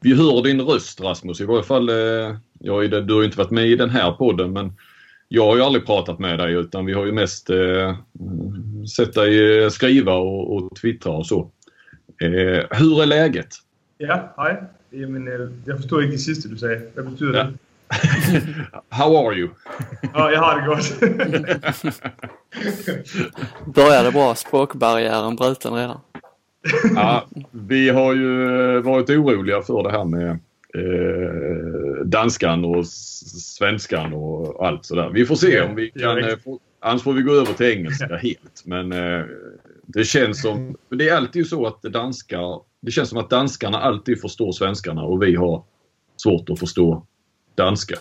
[0.00, 1.40] vi hör din röst Rasmus.
[1.40, 4.72] I varje fall, eh, ja, du har inte varit med i den här podden men
[5.28, 7.96] jag har ju aldrig pratat med dig utan vi har ju mest eh,
[8.96, 11.50] sett dig skriva och, och twittra och så.
[12.22, 13.48] Eh, hur är läget?
[13.98, 14.62] Ja, hej.
[15.64, 16.90] Jag förstår inte det sista du säger.
[16.96, 17.44] Vad betyder ja.
[17.44, 17.52] det?
[18.88, 19.48] How are you?
[20.14, 21.00] ja, jag har det gott.
[23.74, 24.34] Började bra.
[24.34, 26.00] Språkbarriären bruten redan.
[26.94, 30.30] ja, vi har ju varit oroliga för det här med
[30.74, 35.10] eh, danskan och svenskan och allt sådär.
[35.14, 36.18] Vi får se om vi kan...
[36.18, 38.62] Eh, få, annars får vi gå över till engelska helt.
[38.64, 39.24] Men eh,
[39.86, 40.76] det känns som...
[40.88, 42.62] Det är alltid så att danskar...
[42.82, 45.64] Det känns som att danskarna alltid förstår svenskarna och vi har
[46.16, 47.06] svårt att förstå
[47.60, 47.96] danska.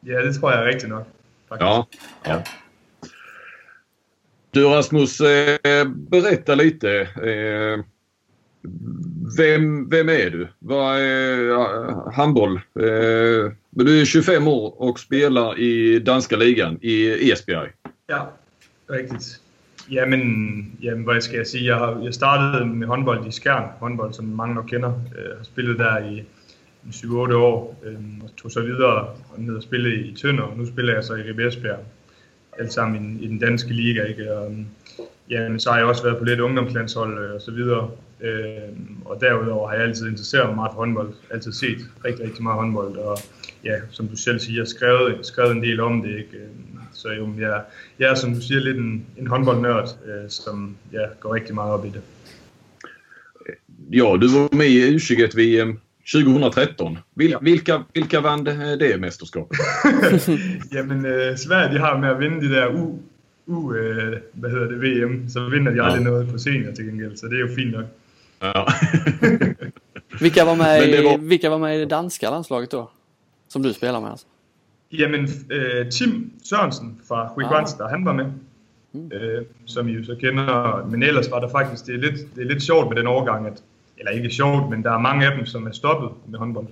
[0.00, 1.04] Ja, det tror jag riktigt nog.
[1.48, 1.86] Ja,
[2.24, 2.42] ja.
[4.50, 7.00] Du Rasmus, eh, berätta lite.
[7.00, 7.84] Eh,
[9.36, 10.48] vem, vem är du?
[10.58, 12.56] Vad är handboll?
[12.56, 17.70] Eh, du är 25 år och spelar i danska ligan i Esbjerg.
[18.06, 18.32] Ja,
[18.86, 19.40] riktigt.
[19.88, 21.64] Jamen, jamen, hvad skal jeg sige?
[21.64, 24.92] Jeg, har, jeg startede med håndbold i Skjern, håndbold som mange nok kender.
[25.14, 26.24] Jeg har spillet der i
[26.90, 31.04] 7-8 år, øh, og tog så videre ned og spillede i Tønder, nu spiller jeg
[31.04, 31.78] så i Ribe Esbjerg.
[32.58, 34.34] Alt sammen i, i den danske liga, ikke?
[34.34, 34.56] Og,
[35.30, 37.90] jamen, så har jeg også været på lidt ungdomslandshold øh, og så videre.
[38.20, 38.52] Øh,
[39.04, 42.58] og derudover har jeg altid interesseret mig meget for håndbold, altid set rigtig, rigtig meget
[42.58, 43.18] håndbold, og
[43.64, 46.38] ja, som du selv siger, skrevet, skrevet en del om det, ikke?
[46.92, 47.62] Så jo, jeg,
[47.98, 51.72] jeg er, som du siger, lidt en, en håndboldnørd, øh, som ja, går rigtig meget
[51.72, 52.00] op i det.
[53.92, 56.98] Ja, du var med i U21-VM 2013.
[57.14, 57.38] Vil, ja.
[57.42, 59.58] vilka, vilka vann det mästerskapet?
[60.74, 62.98] Jamen, øh, Sverige de har med at vinde de der U,
[63.46, 66.10] U øh, hvad hedder det, VM, så vinder de aldrig ja.
[66.10, 67.84] noget på senior til gengæld, så det er jo fint nok.
[68.42, 68.52] Ja.
[70.24, 71.16] vilka, var med i, var...
[71.16, 72.90] vilka var med i det danska landslaget då?
[73.48, 74.26] Som du spelar med alltså?
[74.92, 77.90] Jamen, øh, Tim Sørensen fra Kristianstad, ah.
[77.90, 78.26] han var med.
[78.92, 79.10] Mm.
[79.12, 80.86] Øh, som I jo så kender.
[80.90, 83.46] Men ellers var der faktisk, det er, lidt, det er lidt sjovt med den overgang,
[83.46, 83.62] at,
[84.02, 86.66] eller ikke sjovt, men der er mange af dem, som er stoppet med håndbold.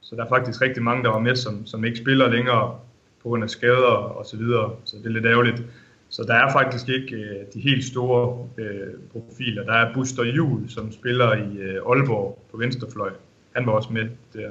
[0.00, 2.74] Så der er faktisk rigtig mange, der var med, som, som ikke spiller længere
[3.22, 4.70] på grund af skader og så videre.
[4.84, 5.62] Så det er lidt ærgerligt.
[6.08, 9.64] Så der er faktisk ikke øh, de helt store øh, profiler.
[9.64, 13.10] Der er Buster Jul, som spiller i øh, Aalborg på venstrefløj.
[13.56, 14.50] Han var også med der,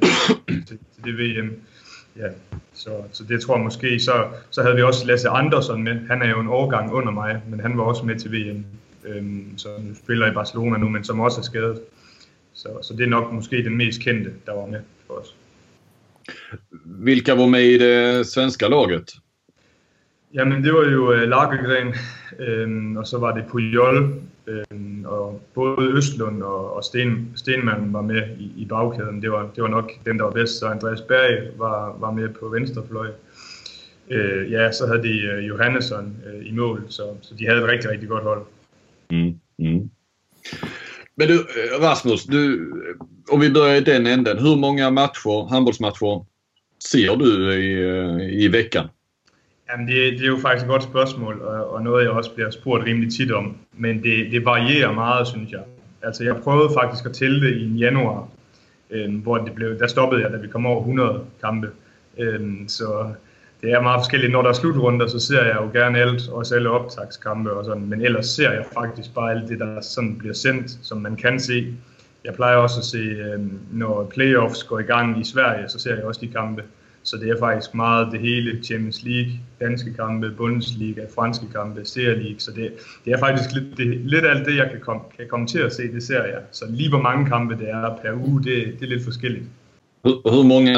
[0.67, 1.51] til, til det VM.
[2.17, 2.27] Ja,
[2.73, 3.99] så, så det tror jeg måske.
[3.99, 6.07] Så, så havde vi også Lasse Andersson med.
[6.07, 8.65] Han er jo en årgang under mig, men han var også med til VM.
[9.05, 11.79] Øhm, som spiller i Barcelona nu, men som også er skadet.
[12.57, 15.35] Så, så det er nok måske den mest kendte, der var med for os.
[16.85, 19.13] Vilka var med i det svenska laget?
[20.33, 24.21] Jamen, det var jo uh, Lagergren, og så var det Pujol,
[25.05, 29.21] og både Østlund og, og Sten, Stenmann var med i, i bagkæden.
[29.21, 30.59] Det var, det var nok dem, der var bedst.
[30.59, 33.07] Så Andreas Berg var, var med på venstrefløj.
[34.09, 37.89] Øh, ja, så havde de uh, Johannesson i mål, så, så de havde et rigtig,
[37.89, 38.45] rigtig godt hold.
[39.11, 39.89] Mm, mm.
[41.17, 44.38] Men du, eh, Rasmus, du, eh, om vi börjar i den änden.
[44.38, 46.25] Hur många matcher, handbollsmatcher
[46.91, 48.88] ser du i, eh, i veckan?
[49.69, 52.51] Jamen det, det er jo faktisk et godt spørgsmål, og, og noget jeg også bliver
[52.51, 53.58] spurgt rimelig tit om.
[53.77, 55.62] Men det, det varierer meget, synes jeg.
[56.01, 58.27] Altså jeg prøvede faktisk at tælle det i januar,
[58.91, 61.69] øh, hvor det blev, der stoppede jeg, da vi kom over 100 kampe.
[62.17, 63.13] Øh, så
[63.61, 64.31] det er meget forskelligt.
[64.31, 67.85] Når der er slutrunder, så ser jeg jo gerne alt, også alle optagskampe og sådan.
[67.85, 71.39] Men ellers ser jeg faktisk bare alt det, der sådan bliver sendt, som man kan
[71.39, 71.73] se.
[72.23, 73.15] Jeg plejer også at se,
[73.71, 76.63] når playoffs går i gang i Sverige, så ser jeg også de kampe.
[77.03, 78.63] Så det er faktisk meget det hele.
[78.63, 82.39] Champions League, danske kampe, Bundesliga, franske kampe, Serie League.
[82.39, 82.73] Så det,
[83.05, 85.73] det er faktisk lidt, det, lidt alt det, jeg kan, kom, kan komme til at
[85.73, 86.41] se, det ser jeg.
[86.51, 89.45] Så lige hvor mange kampe det er per uge, det, det er lidt forskelligt.
[90.03, 90.75] Hur, hur, många,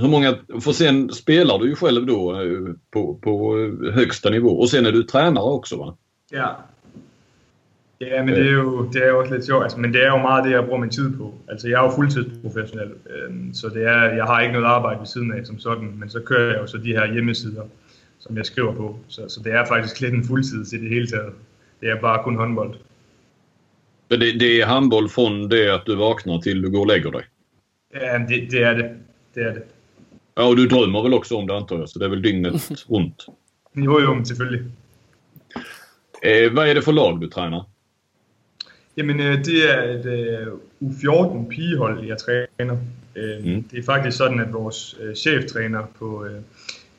[0.00, 3.56] hur många, för sen spelar du ju själv då eh, på, på
[3.94, 5.96] högsta nivå och sen är du tränare också va?
[6.30, 6.56] Ja,
[8.00, 9.62] Ja, men det er jo, det er jo også lidt sjovt.
[9.62, 11.34] Altså, men det er jo meget det, jeg bruger min tid på.
[11.48, 15.06] Altså, jeg er jo fuldtidsprofessionel, øh, så det er, jeg har ikke noget arbejde ved
[15.06, 17.62] siden af som sådan, men så kører jeg jo så de her hjemmesider,
[18.18, 18.98] som jeg skriver på.
[19.08, 21.32] Så, så det er faktisk lidt en fuldtid til det hele taget.
[21.80, 22.74] Det er bare kun håndbold.
[24.10, 27.10] Men det, det är handboll från det att du vaknar till du går och lägger
[27.10, 27.24] dig?
[27.94, 28.96] Ja, det, det är det.
[29.34, 29.62] Det är det.
[30.34, 32.70] Ja, och du drömmer väl också om det antar jag, så det är väl dygnet
[32.88, 33.26] runt?
[33.72, 34.64] Jo, jo, selvfølgelig.
[36.22, 37.64] Eh, vad är det för lag du tränar?
[38.96, 40.46] Jamen, øh, det er et øh,
[40.82, 42.76] U14 pigehold, jeg træner.
[43.16, 43.62] Øh, mm.
[43.62, 46.40] Det er faktisk sådan, at vores øh, cheftræner på, øh,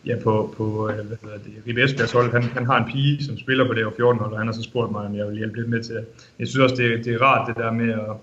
[0.06, 3.24] ja, på, på øh, hvad hedder det, Ribe Esbjergs hold, han, han har en pige,
[3.24, 5.58] som spiller på det U14-hold, og han har så spurgt mig, om jeg vil hjælpe
[5.58, 6.06] lidt med til det.
[6.40, 8.16] Jeg synes også, det, det er rart det der med at,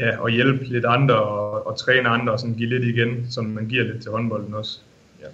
[0.00, 3.44] ja, at hjælpe lidt andre og, og træne andre og sådan give lidt igen, som
[3.44, 4.78] man giver lidt til håndbolden også.
[5.20, 5.28] Ja.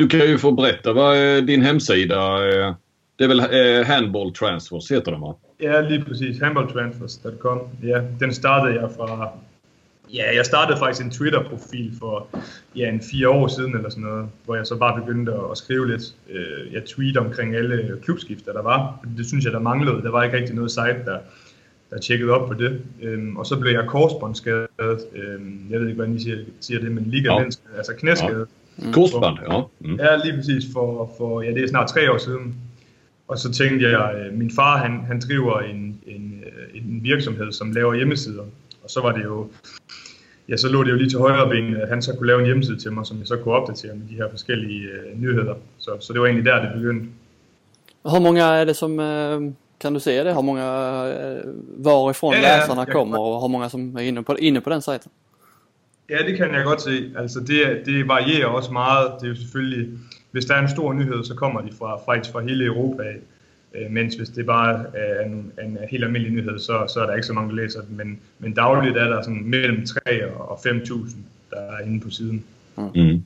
[0.00, 2.20] Du kan ju få berätta vad din hemsida.
[3.20, 5.34] Det är väl eh, Handball Transfers heter den va?
[5.60, 6.40] Ja, lige præcis.
[6.40, 7.58] Handballtransfers.com.
[7.82, 9.28] Ja, den startede jeg fra...
[10.12, 12.28] Ja, jeg startede faktisk en Twitter-profil for
[12.76, 15.88] ja, en fire år siden eller sådan noget, hvor jeg så bare begyndte at skrive
[15.88, 16.02] lidt.
[16.30, 19.04] Øh, jeg tweet omkring alle klubskifter, der var.
[19.16, 20.02] Det synes jeg, der manglede.
[20.02, 21.18] Der var ikke rigtig noget site, der,
[21.90, 22.80] der tjekkede op på det.
[23.02, 25.00] Øhm, og så blev jeg korsbåndsskadet.
[25.14, 27.76] Øhm, jeg ved ikke, hvordan I siger, siger det, men ligaments, ja.
[27.78, 28.46] altså knæskadet.
[28.82, 28.92] Ja.
[28.92, 29.60] Korsbånd, ja.
[29.80, 29.96] Mm.
[29.96, 30.64] Ja, lige præcis.
[30.72, 32.54] For, for, ja, det er snart tre år siden.
[33.28, 37.52] Og så tænkte jeg, øh, min far han, han driver en, en, øh, en virksomhed,
[37.52, 38.42] som laver hjemmesider.
[38.82, 39.48] Og så var det jo,
[40.48, 42.46] ja, så lå det jo lige til højre ben, at han så kunne lave en
[42.46, 45.54] hjemmeside til mig, som jeg så kunne opdatere med de her forskellige uh, nyheder.
[45.78, 47.08] Så, så det var egentlig der, det begyndte.
[48.04, 48.98] Hur många är det som,
[49.80, 50.34] kan du se det?
[50.34, 50.64] Hur många,
[51.76, 55.10] varifrån ja, läsarna kommer och hur många som är inne på, inne på den sajten?
[56.08, 57.10] Ja, det kan jeg godt se.
[57.16, 59.12] Altså det, det varierer også meget.
[59.20, 59.98] Det er jo selvfølgelig
[60.30, 63.16] hvis der er en stor nyhed, så kommer de fra, faktisk fra hele Europa af.
[63.74, 67.14] Øh, mens hvis det bare er en, en helt almindelig nyhed, så, så er der
[67.14, 67.96] ikke så mange, der læser den.
[67.96, 71.16] Men, men dagligt er der sådan mellem 3 og 5.000,
[71.50, 72.44] der er inde på siden.
[72.76, 73.24] Mm.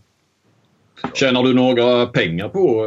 [1.14, 2.86] Tjänar du några pengar på?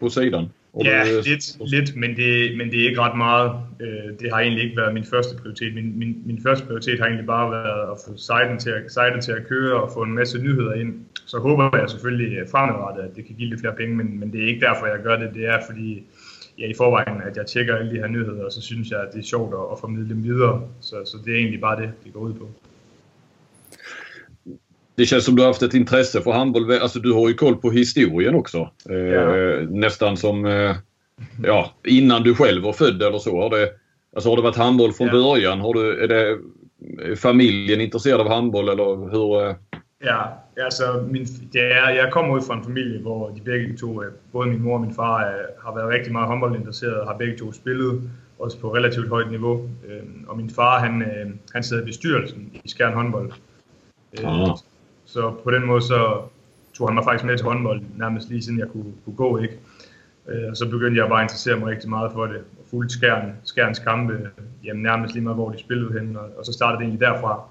[0.00, 0.48] På sidan?
[0.84, 3.52] Ja, lidt, lidt men, det, men det er ikke ret meget.
[3.80, 5.74] Øh, det har egentlig ikke været min første prioritet.
[5.74, 9.20] Min, min, min første prioritet har egentlig bare været at få siden til, at, siden
[9.20, 10.94] til at køre og få en masse nyheder ind.
[11.26, 14.44] Så håber jeg selvfølgelig fremadrettet, at det kan give lidt flere penge, men, men det
[14.44, 15.30] er ikke derfor, jeg gør det.
[15.34, 16.02] Det er fordi,
[16.58, 19.08] ja, i forvejen, at jeg tjekker alle de her nyheder, og så synes jeg, at
[19.12, 20.62] det er sjovt at, at formidle dem videre.
[20.80, 22.50] Så, så det er egentlig bare det, det går ud på.
[24.96, 26.72] Det känns som du har haft ett intresse för handboll.
[26.72, 28.70] Alltså du har ju koll på historien också.
[28.90, 29.60] Eh, ja.
[29.68, 30.76] Nästan som eh,
[31.42, 33.40] ja, innan du själv var född eller så.
[33.42, 33.70] Har det,
[34.14, 35.12] alltså har det varit handboll från ja.
[35.12, 35.60] början?
[35.60, 36.38] Har du, är det
[37.16, 39.48] familjen intresserad av handboll eller hur?
[39.48, 39.56] Eh?
[40.04, 44.02] Ja, alltså min, det är, jag kommer ut från en familj hvor de begge to,
[44.02, 47.38] eh, både min mor och min far, har varit riktigt meget håndboldinteresserede og har begge
[47.38, 49.70] to spillet også på relativt højt niveau.
[50.28, 51.04] Og min far, han,
[51.52, 53.32] han sidder i bestyrelsen i Skjern håndbold.
[54.24, 54.56] Ah.
[55.16, 56.00] Så på den måde så
[56.74, 59.58] tog han mig faktisk med til håndbold, nærmest lige siden jeg kunne, kunne gå, ikke?
[60.28, 62.94] Øh, og så begyndte jeg bare at interessere mig rigtig meget for det, og fulgte
[62.94, 64.30] skærn, skærens kampe,
[64.64, 67.42] jamen nærmest lige meget, hvor de spillede hen, og, og så startede det egentlig derfra.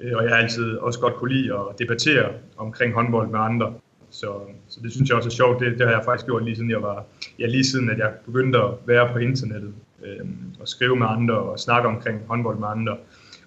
[0.00, 3.74] Øh, og jeg har altid også godt kunne lide at debattere omkring håndbold med andre,
[4.10, 4.32] så,
[4.68, 5.60] så det synes jeg også er sjovt.
[5.60, 7.04] Det, det har jeg faktisk gjort lige siden jeg var,
[7.38, 9.72] ja, lige siden at jeg begyndte at være på internettet.
[10.04, 10.26] øh,
[10.60, 12.96] og skrive med andre og snakke omkring håndbold med andre.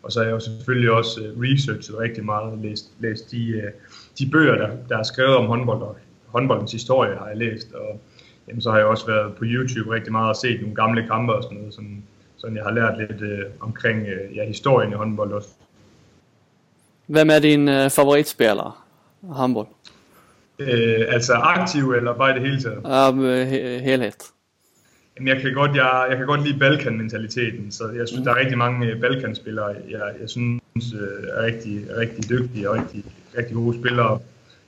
[0.04, 3.72] Og så har jeg jo selvfølgelig også øh, researchet rigtig meget, læst, læst de, øh,
[4.20, 8.00] de bøger, der, der er skrevet om håndbold, og håndboldens historie har jeg læst, og
[8.48, 11.34] jamen, så har jeg også været på YouTube rigtig meget og set nogle gamle kampe
[11.34, 12.04] og sådan noget, sådan,
[12.38, 15.50] sådan jeg har lært lidt øh, omkring øh, ja, historien i håndbold også.
[17.08, 18.72] Hvem är din øh, favoritspelare
[19.36, 19.68] handboll?
[20.60, 23.16] Øh, altså aktiv eller bare i det hele taget?
[23.16, 24.16] Med he- helhet.
[25.22, 28.26] Men jeg kan godt, jeg, jeg kan godt lide Balkan-mentaliteten, så jeg synes, mm.
[28.26, 32.76] der er rigtig mange øh, Balkan-spillere, jeg, jeg synes øh, er rigtig, rigtig dygtige og
[32.76, 33.04] rigtig,
[33.38, 34.20] rigtig gode spillere.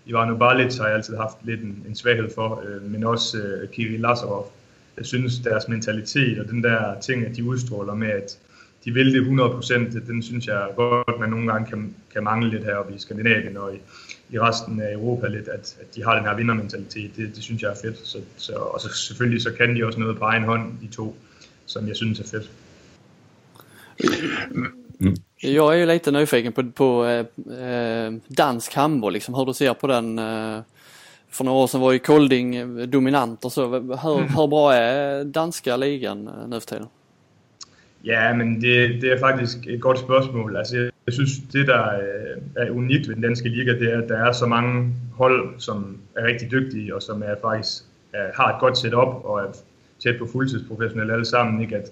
[0.06, 3.70] Ivano Balic har jeg altid haft lidt en, en svaghed for, øh, men også øh,
[3.70, 4.54] Kirill Lazarov.
[4.98, 8.38] Jeg synes, deres mentalitet og den der ting, at de udstråler med, at
[8.86, 12.64] de vil det 100%, den synes jeg godt, man nogle gange kan, kan mangle lidt
[12.64, 13.78] heroppe i Skandinavien og i,
[14.34, 17.12] i resten af Europa lidt, at, at de har den her vindermentalitet.
[17.16, 18.08] Det, det synes jeg er fedt.
[18.08, 21.16] Så, så, og så selvfølgelig så kan de også noget på egen hånd, de to,
[21.66, 22.50] som jag syns är fedt.
[25.42, 27.26] Jag är ju lite nyfiken på, på eh,
[27.68, 30.20] eh, dansk handboll, liksom, hur du ser på den.
[30.20, 30.60] Eh,
[31.30, 33.70] för några år sedan var ju Kolding dominant och så.
[33.70, 36.88] Hur, hur bra är danska ligan eh, nu för tiden?
[38.06, 40.56] Ja, men det, det er faktisk et godt spørgsmål.
[40.56, 44.02] Altså, jeg, jeg synes, det der øh, er unikt ved den danske liga, det er,
[44.02, 48.32] at der er så mange hold, som er rigtig dygtige, og som er faktisk er,
[48.36, 49.48] har et godt setup og er
[50.00, 51.62] tæt på fuldtidsprofessionelle alle sammen.
[51.62, 51.78] Ikke?
[51.78, 51.92] At,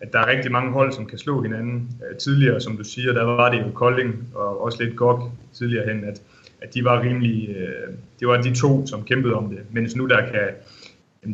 [0.00, 1.90] at der er rigtig mange hold, som kan slå hinanden.
[2.10, 5.92] Øh, tidligere, som du siger, der var det jo Kolding og også lidt GOG tidligere
[5.92, 6.22] hen, at,
[6.60, 9.58] at de var rimelig, øh, det var de to, som kæmpede om det.
[9.70, 10.48] Mens nu der kan,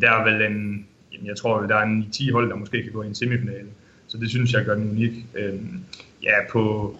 [0.00, 0.86] der er vel en,
[1.24, 3.68] jeg tror, der er en 10 hold, der måske kan gå i en semifinale.
[4.16, 5.12] Så det synes jeg gør den unik.
[5.34, 5.80] Øhm,
[6.22, 6.94] ja, på,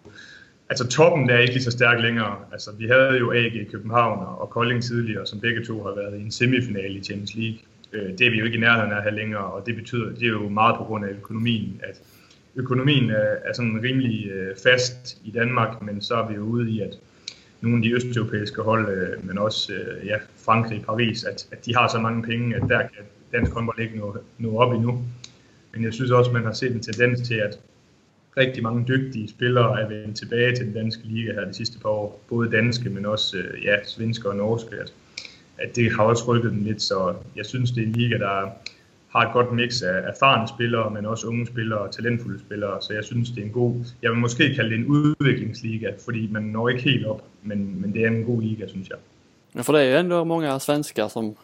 [0.68, 2.36] altså toppen der er ikke lige så stærk længere.
[2.52, 6.18] Altså vi havde jo AG i København og Kolding tidligere, som begge to har været
[6.18, 7.58] i en semifinale i Champions League.
[7.92, 10.22] Øh, det er vi jo ikke i nærheden af her længere, og det betyder, det
[10.22, 12.00] er jo meget på grund af økonomien, at
[12.56, 16.70] økonomien er, er sådan rimelig øh, fast i Danmark, men så er vi jo ude
[16.70, 16.94] i, at
[17.60, 21.76] nogle af de østeuropæiske hold, øh, men også øh, ja, Frankrig, Paris, at, at de
[21.76, 25.02] har så mange penge, at der kan dansk håndbold ikke nå, nå op endnu.
[25.76, 27.58] Men jeg synes også, man har set en tendens til, at
[28.36, 31.88] rigtig mange dygtige spillere er vendt tilbage til den danske liga her de sidste par
[31.88, 32.20] år.
[32.28, 34.76] Både danske, men også øh, ja, svenske og norske.
[34.76, 34.92] At,
[35.58, 38.48] at det har også rykket den lidt, så jeg synes, det er en liga, der
[39.08, 42.82] har et godt mix af erfarne spillere, men også unge spillere og talentfulde spillere.
[42.82, 46.28] Så jeg synes, det er en god, jeg vil måske kalde det en udviklingsliga, fordi
[46.32, 48.98] man når ikke helt op, men, men det er en god liga, synes jeg.
[49.54, 51.34] Ja, för det är ju ändå många svenskar som,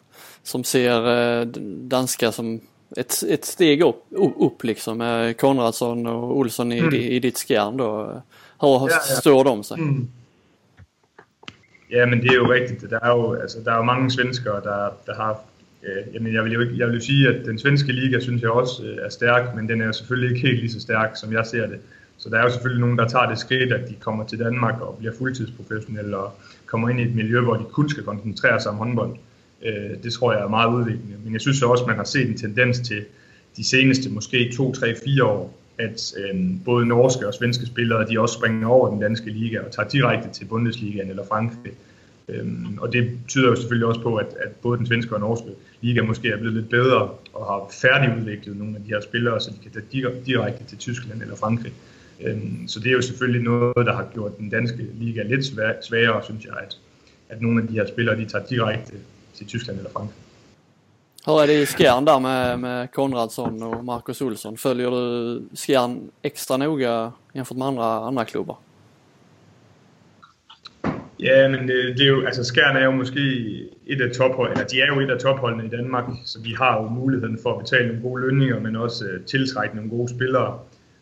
[0.43, 1.47] som ser eh,
[1.89, 2.61] danska som
[2.97, 4.05] ett, ett steg upp,
[4.39, 6.95] upp liksom med Konradsson och Olsson i, mm.
[6.95, 8.23] i, i ditt skärn då.
[8.61, 8.99] Hur ja, ja.
[9.01, 9.81] står de sig?
[9.81, 10.09] Mm.
[11.89, 12.91] Ja, men det er jo rigtigt.
[12.91, 15.41] Der er jo, altså, der er jo mange svenskere, der, der har
[15.83, 18.43] øh, jamen, jeg vil jo ikke, jeg vil jo sige, at den svenske liga synes
[18.43, 21.17] jeg også øh, er stærk, men den er jo selvfølgelig ikke helt lige så stærk,
[21.17, 21.79] som jeg ser det.
[22.17, 24.81] Så der er jo selvfølgelig nogen, der tager det skridt, at de kommer til Danmark
[24.81, 26.33] og bliver fuldtidsprofessionelle og
[26.67, 29.17] kommer ind i et miljø, hvor de kun skal koncentrere sig om håndbold.
[29.65, 31.17] Øh, det tror jeg er meget udviklende.
[31.25, 33.05] Men jeg synes også, man har set en tendens til
[33.57, 38.21] de seneste måske 2, 3, 4 år, at øh, både norske og svenske spillere, de
[38.21, 41.73] også springer over den danske liga og tager direkte til Bundesligaen eller Frankrig.
[42.29, 45.49] Øhm, og det tyder jo selvfølgelig også på, at, at både den svenske og norske
[45.81, 47.01] liga måske er blevet lidt bedre
[47.33, 51.23] og har færdigudviklet nogle af de her spillere, så de kan tage direkte til Tyskland
[51.23, 51.73] eller Frankrig.
[52.25, 55.45] Øhm, så det er jo selvfølgelig noget, der har gjort den danske liga lidt
[55.85, 56.77] sværere, synes jeg, at,
[57.29, 58.93] at nogle af de her spillere, de tager direkte
[59.35, 60.17] till Tyskland eller Frankrig.
[61.27, 64.57] Hur är det i Skjern där med, med Konradsson och Marcus Olsson?
[64.57, 68.57] Följer du Skjern extra noga jämfört med andra, andra klubbar?
[71.17, 73.21] Ja, men det, det er jo, altså Skjern er jo måske
[73.87, 76.83] et af topholdene, eller de er jo et af topholdene i Danmark, så vi har
[76.83, 80.59] jo muligheden for at betale nogle gode lønninger, men også uh, tiltrække nogle gode spillere.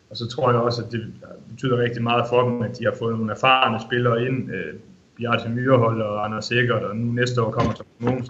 [0.09, 1.13] Og så tror jeg også, at det
[1.49, 4.49] betyder rigtig meget for dem, at de har fået nogle erfarne spillere ind.
[4.49, 4.79] Uh,
[5.21, 8.25] Bjarte Myrehold og Anders Sikkert, og nu næste år kommer nogen.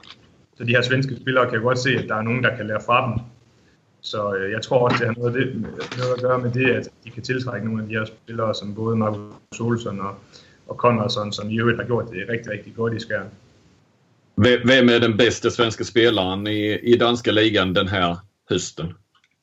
[0.58, 2.82] Så de her svenske spillere kan godt se, at der er nogen, der kan lære
[2.86, 3.20] fra dem.
[4.02, 5.62] Så øh, jeg tror også, det har noget, det,
[5.98, 8.76] noget at gøre med det, at de kan tiltrække nogle af de her spillere, som
[8.76, 10.16] både Markus Olsson og,
[10.68, 13.32] og Konradsson, som i øvrigt har gjort det rigtig, rigtig godt i skærmen.
[14.66, 18.18] Vem är den bästa svenska spelaren i, i danska ligan den här
[18.50, 18.94] hösten?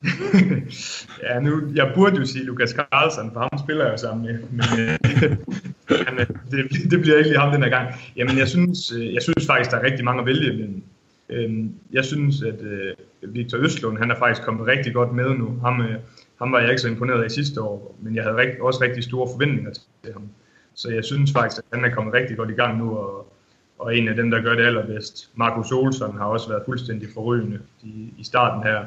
[1.23, 4.39] ja, nu, jeg burde jo sige Lukas Carlsen, for ham spiller jeg jo sammen med,
[4.49, 7.95] men øh, det, det bliver ikke lige ham den her gang.
[8.15, 10.83] Jamen, jeg synes, øh, jeg synes faktisk, der er rigtig mange at vælge men
[11.29, 15.59] øh, jeg synes, at øh, Victor Østlund, han er faktisk kommet rigtig godt med nu.
[15.63, 15.95] Ham, øh,
[16.39, 19.03] ham var jeg ikke så imponeret af sidste år, men jeg havde rigt, også rigtig
[19.03, 19.71] store forventninger
[20.03, 20.29] til ham.
[20.73, 23.33] Så jeg synes faktisk, at han er kommet rigtig godt i gang nu, og,
[23.79, 25.29] og en af dem, der gør det allerbedst.
[25.35, 28.85] Markus Olsson har også været fuldstændig forrygende i, i starten her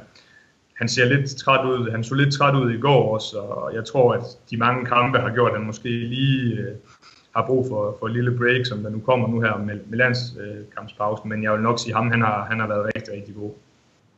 [0.83, 1.91] han ser lidt træt ud.
[1.91, 5.19] Han så lidt træt ud i går også, og jeg tror, at de mange kampe
[5.19, 6.75] har gjort, at han måske lige øh,
[7.37, 9.99] har brug for, for et lille break, som der nu kommer nu her med, med
[9.99, 11.29] landskampspausen.
[11.29, 13.51] Men jeg vil nok sige, at ham han har, han har været rigtig, rigtig god.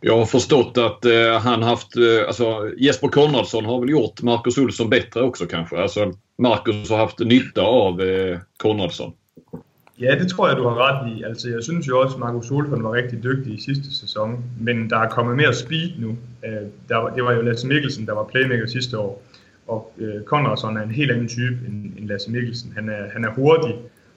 [0.01, 4.59] Jag har förstått att eh, han haft, eh, alltså Jesper Konradsson har väl gjort Marcus
[4.59, 5.77] Olsson bättre också kanske.
[5.77, 9.13] Alltså Marcus har haft nytta av eh, Konradsson.
[10.01, 11.23] Ja, det tror jeg, du har ret i.
[11.23, 14.91] Altså, jeg synes jo også, at Markus Olsson var rigtig dygtig i sidste sæson, men
[14.91, 16.17] der er kommet mere speed nu.
[16.45, 19.23] Øh, der var, det var jo Lasse Mikkelsen, der var playmaker sidste år,
[19.67, 22.73] og øh, Konradsson er en helt anden type end, end Lasse Mikkelsen.
[22.75, 23.75] Han er, han er hurtig,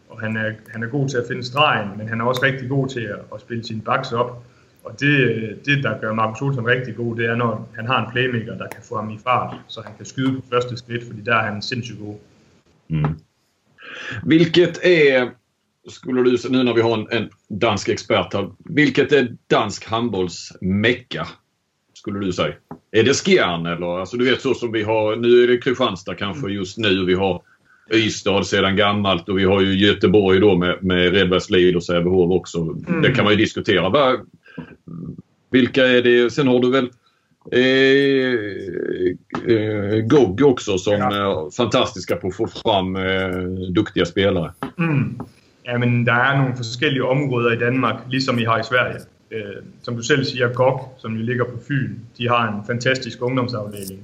[0.09, 2.69] og han er, han er god til at finde stregen, men han er også rigtig
[2.69, 4.43] god til at, at spille sine backs op.
[4.83, 8.11] Og det, det, der gør Markus Olsson rigtig god, det er, når han har en
[8.11, 11.21] playmaker, der kan få ham i fart, så han kan skyde på første skridt, fordi
[11.21, 12.15] der er han sindssygt god.
[12.87, 13.19] Mm.
[14.23, 15.29] Vilket är
[15.87, 18.49] skulle du nu när vi har en, en dansk expert här.
[18.57, 21.27] Vilket är dansk handbollsmecka?
[21.93, 22.53] Skulle du säga?
[22.91, 23.99] Är det Skjern eller?
[23.99, 27.05] Alltså du vet så som vi har, nu är det Kristianstad kanske just nu.
[27.05, 27.41] Vi har
[27.93, 32.61] Ystad sedan gammalt och vi har ju Göteborg då med, med Redbergslid och Sävehof också.
[32.61, 33.01] Mm.
[33.01, 33.89] Det kan man ju diskutera.
[33.89, 34.17] Va,
[35.49, 36.29] vilka är det?
[36.29, 36.89] Sen har du väl
[37.51, 38.33] eh,
[39.55, 41.13] eh, Gogg också som ja.
[41.13, 43.41] är fantastiska på att få fram eh,
[43.73, 44.53] duktiga spelare.
[44.77, 45.19] Mm.
[45.67, 48.99] Jamen, der er nogle forskellige områder i Danmark, ligesom I har i Sverige.
[49.31, 53.21] Øh, som du selv siger, GOG, som jo ligger på Fyn, de har en fantastisk
[53.21, 53.99] ungdomsafdeling,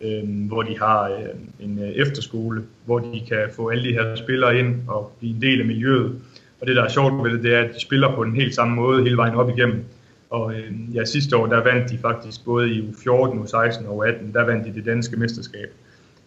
[0.00, 4.16] øh, hvor de har øh, en øh, efterskole, hvor de kan få alle de her
[4.16, 6.20] spillere ind og blive en del af miljøet.
[6.60, 8.54] Og det, der er sjovt ved det, det er, at de spiller på den helt
[8.54, 9.84] samme måde hele vejen op igennem.
[10.30, 14.32] Og øh, ja, sidste år, der vandt de faktisk både i U14, U16 og U18,
[14.32, 15.68] der vandt de det danske mesterskab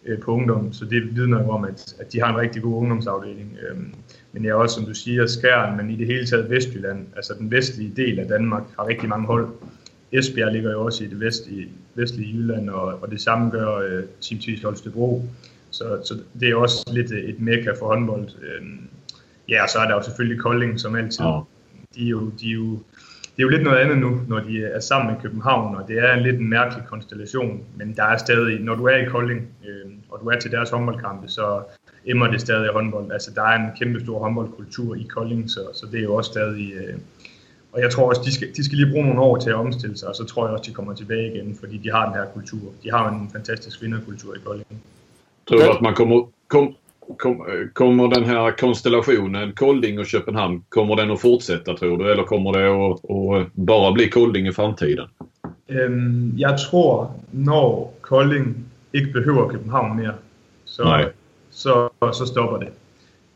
[0.04, 0.72] øh, på ungdom.
[0.72, 3.58] Så det vidner jo om, at, at de har en rigtig god ungdomsafdeling.
[3.62, 3.76] Øh,
[4.32, 7.34] men jeg er også, som du siger, Skjern, men i det hele taget Vestjylland, altså
[7.38, 9.48] den vestlige del af Danmark, har rigtig mange hold.
[10.12, 14.04] Esbjerg ligger jo også i det vestlige, vestlige Jylland, og, og det samme gør øh,
[14.20, 15.24] Team Tvis Holstebro.
[15.70, 18.28] Så, så det er også lidt et mekka for håndbold.
[18.42, 18.80] Øhm,
[19.48, 21.24] ja, og så er der jo selvfølgelig Kolding, som altid.
[21.24, 21.40] Ja.
[21.94, 22.78] De er jo, de er jo,
[23.38, 25.98] det er jo lidt noget andet nu, når de er sammen med København, og det
[25.98, 29.48] er en lidt en mærkelig konstellation, men der er stadig, når du er i Kolding,
[29.68, 31.62] øh, og du er til deres håndboldkampe, så
[32.06, 33.12] emmer det stadig håndbold.
[33.12, 36.30] Altså, der er en kæmpe stor håndboldkultur i Kolding, så, så det er jo også
[36.32, 36.72] stadig...
[36.72, 36.94] Øh,
[37.72, 39.96] og jeg tror også, de skal, de skal lige bruge nogle år til at omstille
[39.98, 42.26] sig, og så tror jeg også, de kommer tilbage igen, fordi de har den her
[42.34, 42.72] kultur.
[42.82, 44.82] De har en fantastisk vinderkultur i Kolding.
[45.48, 46.74] Tror du man kommer, kom,
[47.16, 52.12] kom, kommer den här konstellationen Kolding och Köpenhamn, kommer den att fortsätta tror du?
[52.12, 55.08] Eller kommer det att, att bara bli Kolding i framtiden?
[55.68, 60.14] Øhm, jeg tror, når Kolding ikke behøver København mere,
[60.64, 61.12] så, Nej
[61.58, 62.68] så, så stopper det.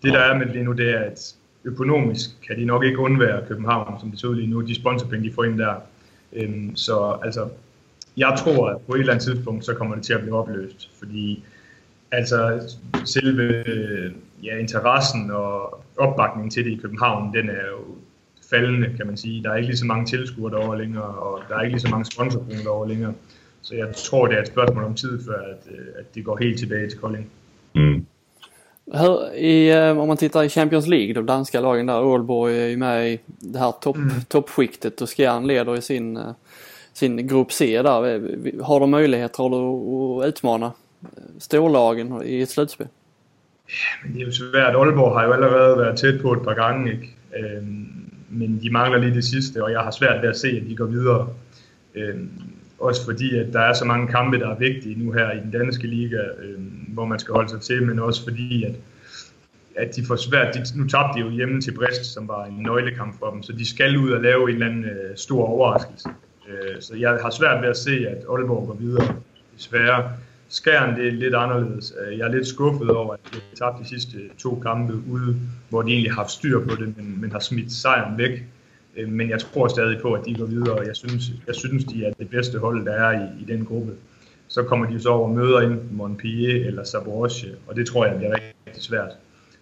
[0.03, 3.47] Det der er med lige nu, det er, at økonomisk kan de nok ikke undvære
[3.49, 4.61] København, som det ser ud lige nu.
[4.61, 5.75] De sponsorpenge, de får ind der.
[6.33, 7.49] Øhm, så altså,
[8.17, 10.91] jeg tror, at på et eller andet tidspunkt, så kommer det til at blive opløst.
[10.99, 11.45] Fordi
[12.13, 12.61] altså,
[13.05, 13.65] selve
[14.43, 17.85] ja, interessen og opbakningen til det i København, den er jo
[18.51, 19.43] faldende, kan man sige.
[19.43, 21.89] Der er ikke lige så mange tilskuere derovre længere, og der er ikke lige så
[21.89, 23.15] mange sponsorpenge derovre længere.
[23.63, 26.37] Så jeg tror, det er et spørgsmål om tid, før at, øh, at det går
[26.37, 27.31] helt tilbage til Kolding.
[27.75, 28.07] Mm.
[29.37, 32.77] I, eh, om man tittar i Champions League, de danska lagen där, Ålborg är ju
[32.77, 34.11] med i det här topp, mm.
[34.29, 36.35] toppskiktet och Skjern leder i sin, eh,
[36.93, 38.63] sin grupp C där.
[38.63, 40.73] Har de möjligheter att utmana
[41.39, 42.87] storlagen i ett slutspel?
[44.03, 44.75] Men det är ju svært.
[44.75, 47.17] Aalborg har ju allerede været tæt på et par gange, ikke?
[47.39, 50.69] Øhm, men de mangler lige det sidste, og jeg har svært ved at se, at
[50.69, 51.29] de går videre.
[51.95, 52.31] Øhm,
[52.79, 55.51] også fordi, at der er så mange kampe, der er vigtige nu her i den
[55.51, 58.75] danske liga, øh, hvor man skal holde sig til, men også fordi, at,
[59.77, 60.55] at de får svært.
[60.55, 63.53] De, nu tabte de jo hjemme til Brest, som var en nøglekamp for dem, så
[63.53, 66.09] de skal ud og lave en eller anden øh, stor overraskelse.
[66.49, 69.15] Øh, så jeg har svært ved at se, at Aalborg går videre,
[69.57, 70.13] desværre.
[70.53, 71.95] Skæren, det er lidt anderledes.
[72.01, 75.37] Øh, jeg er lidt skuffet over, at de har tabt de sidste to kampe ude,
[75.69, 78.45] hvor de egentlig har haft styr på det, men, men har smidt sejren væk.
[78.97, 81.85] Øh, men jeg tror stadig på, at de går videre, og jeg synes, jeg synes
[81.85, 83.93] de er det bedste hold, der er i, i den gruppe.
[84.49, 88.17] Så kommer de så over og møder enten Montpellier eller Zaporozhye, og det tror jeg
[88.17, 88.33] bliver
[88.67, 89.11] rigtig svært.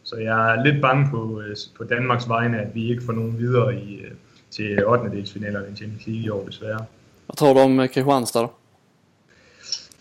[0.03, 3.39] Så jeg er lidt bange på, øh, på Danmarks vegne, at vi ikke får nogen
[3.39, 4.01] videre i,
[4.51, 5.11] til 8.
[5.17, 6.85] delsfinalerne i Champions League i år, desværre.
[7.27, 8.60] Hvad tror du om Kristianstad?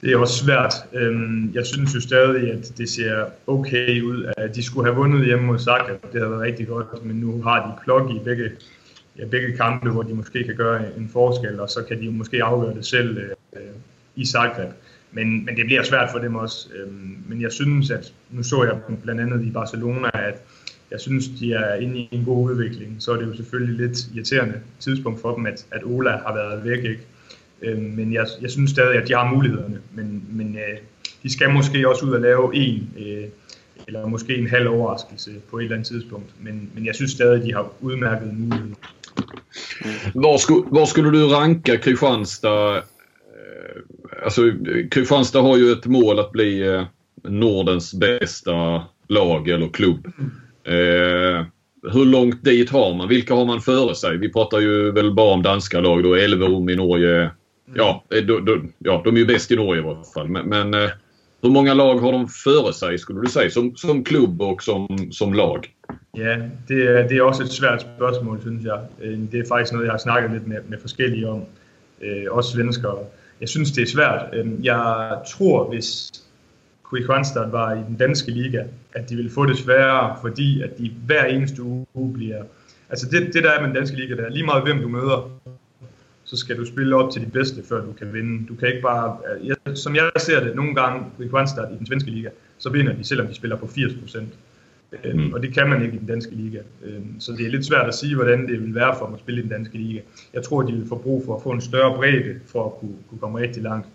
[0.01, 0.73] Det er også svært.
[1.53, 4.33] Jeg synes jo stadig, at det ser okay ud.
[4.37, 6.01] At de skulle have vundet hjemme mod Zagreb.
[6.01, 8.51] Det havde været rigtig godt, men nu har de klok i begge
[9.19, 12.11] ja, begge kampe, hvor de måske kan gøre en forskel, og så kan de jo
[12.11, 13.61] måske afgøre det selv øh,
[14.15, 14.69] i Zagreb.
[15.11, 16.69] Men, men det bliver svært for dem også.
[17.27, 20.41] Men jeg synes, at nu så jeg blandt andet i Barcelona, at
[20.91, 22.95] jeg synes, de er inde i en god udvikling.
[22.99, 26.63] Så er det jo selvfølgelig lidt irriterende tidspunkt for dem, at, at Ola har været
[26.63, 26.83] væk.
[26.83, 27.01] Ikke?
[27.61, 29.79] Øh, men jeg, jeg synes stadig, at de har mulighederne.
[29.93, 30.77] Men, men øh,
[31.23, 33.23] de skal måske også ud og lave en, øh,
[33.87, 36.29] eller måske en halv overraskelse på et eller andet tidspunkt.
[36.39, 38.75] Men, men jeg synes stadig, at de har udmærket muligheder.
[40.13, 42.75] Var, skulle, hvor skulle du ranka Kristianstad?
[42.75, 43.81] Øh,
[44.23, 44.53] alltså,
[44.91, 46.83] Kristianstad har ju ett mål att bli eh,
[47.23, 50.07] Nordens bästa lag eller klubb.
[50.63, 51.45] Eh,
[51.93, 53.07] hur långt dit har man?
[53.07, 54.17] Vilka har man före sig?
[54.17, 56.15] Vi pratar ju väl bara om danska lag då.
[56.15, 57.31] Elverum i Norge.
[57.75, 60.29] Ja, eh, då, då, ja, de är ju bäst i Norge i alla fall.
[60.29, 60.89] Men, men eh,
[61.41, 63.49] hur många lag har de före sig skulle du säga?
[63.49, 65.67] Som, som klubb och som, som lag?
[66.11, 68.79] Ja, det är det är också ett svårt spörsmål, synes jag.
[68.79, 71.45] Eh, det är faktiskt något jag har snackat lite med, med forskellige om.
[72.01, 73.05] Eh, også svenskar.
[73.39, 74.33] Jag syns det är svårt.
[74.61, 75.81] Jag tror, om
[76.89, 78.65] Kristianstad var i den danske liga,
[78.95, 82.43] att de ville få det svårare för att de hver eneste uge bliver...
[82.89, 84.87] Altså det, det der er med den danske liga, det er lige meget hvem du
[84.87, 85.38] møder,
[86.29, 88.47] så skal du spille op til de bedste, før du kan vinde.
[88.47, 89.17] Du kan ikke bare...
[89.43, 93.03] Jeg, som jeg ser det, nogle gange Kristianstad i den svenske liga, så vinder de,
[93.03, 94.29] selvom de spiller på 80 procent.
[95.13, 95.33] Mm.
[95.33, 96.59] Og det kan man ikke i den danske liga.
[96.85, 99.19] Øhm, Så det er lidt svært at sige, hvordan det vil være for dem at
[99.19, 99.99] spille i den danske liga.
[100.33, 102.95] Jeg tror, de vil få brug for at få en større bredde for at kunne,
[103.09, 103.87] kunne komme rigtig langt.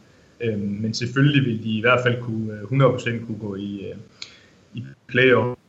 [0.57, 3.97] Men selvfølgelig vil de i hvert fald kunne øh, 100% kunne gå i, øh,
[4.75, 5.61] i playoff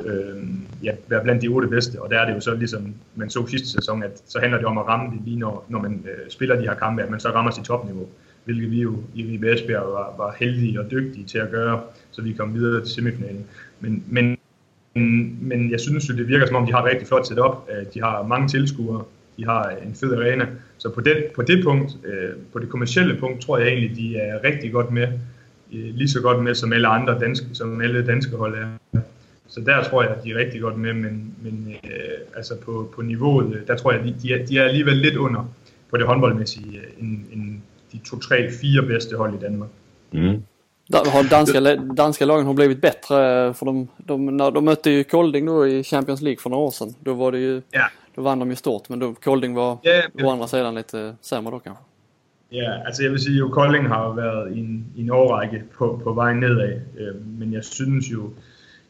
[0.00, 0.42] øh,
[0.82, 3.46] ja, være blandt de otte bedste, og der er det jo så ligesom man så
[3.46, 6.30] sidste sæson, at så handler det om at ramme det lige når, når man øh,
[6.30, 8.08] spiller de her kampe, at man så rammer sit topniveau,
[8.44, 12.22] hvilket vi jo i Ribe Esbjerg var, var heldige og dygtige til at gøre, så
[12.22, 13.44] vi kom videre til semifinalen.
[13.80, 14.38] Men, men,
[15.40, 17.68] men jeg synes jo, det virker som om, de har et rigtig flot setup.
[17.70, 19.04] Øh, de har mange tilskuere,
[19.36, 20.46] de har en fed arena,
[20.78, 24.16] så på, den, på det punkt, øh, på det kommercielle punkt, tror jeg egentlig, de
[24.16, 25.08] er rigtig godt med,
[25.72, 29.00] øh, lige så godt med som alle andre danske, som alle danske hold er.
[29.48, 32.92] Så der tror jeg, at de er rigtig godt med, men, men øh, altså på,
[32.94, 35.44] på niveauet, øh, der tror jeg, at de, de, er, de er alligevel lidt under
[35.90, 37.60] på det håndboldmæssige, øh, end, end
[37.92, 39.70] de to, tre, fire bedste hold i Danmark.
[40.12, 40.42] Mm.
[40.92, 41.60] Där har danska,
[41.96, 45.82] danska lagen har blivit bättre för de, de, när de mötte ju Kolding då i
[45.82, 46.94] Champions League för några år sedan.
[47.00, 47.86] Då var det ju, Ja.
[48.14, 51.50] då vann de ju stort men då Kolding var Ja, å andra sidan lite sämre
[51.50, 51.84] då kanske.
[52.48, 56.00] Ja, altså jeg vil sige, jo Kolding har været i en, i en årrække på,
[56.04, 58.30] på vej nedad, øh, men jeg synes jo,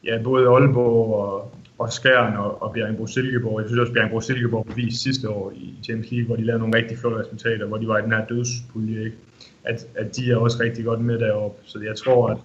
[0.06, 4.66] ja, både Aalborg og, og Skjern og, og Bjerringbro Silkeborg, jeg synes også, Bjerringbro Silkeborg
[4.66, 7.88] beviste sidste år i Champions League, hvor de lavede nogle rigtig flotte resultater, hvor de
[7.88, 9.16] var i den her dødspulje, ikke?
[9.64, 11.62] At, at de er også rigtig godt med deroppe.
[11.64, 12.38] Så jeg tror, at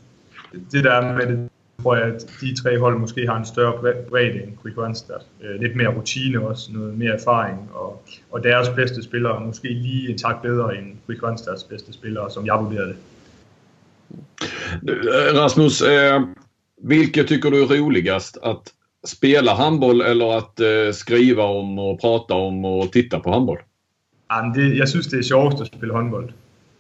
[0.72, 1.50] det der med det,
[1.84, 4.78] tror jeg, at de tre hold måske har en større bredde end Quick
[5.44, 9.68] Øh, lidt mere rutine også, noget mere erfaring, og, og deres bedste spillere er måske
[9.68, 12.96] lige en tak bedre end Kristianstads bedste spillere, som jeg vurderer det.
[14.90, 16.22] Øh, Rasmus, eh,
[16.82, 18.38] vilket tycker du är roligast?
[18.38, 18.74] Att
[19.04, 23.58] spela handboll eller att eh, skriva om och prata om och titta på handboll?
[24.30, 26.30] Jamen, det, jeg synes, det er sjovest at spille håndbold.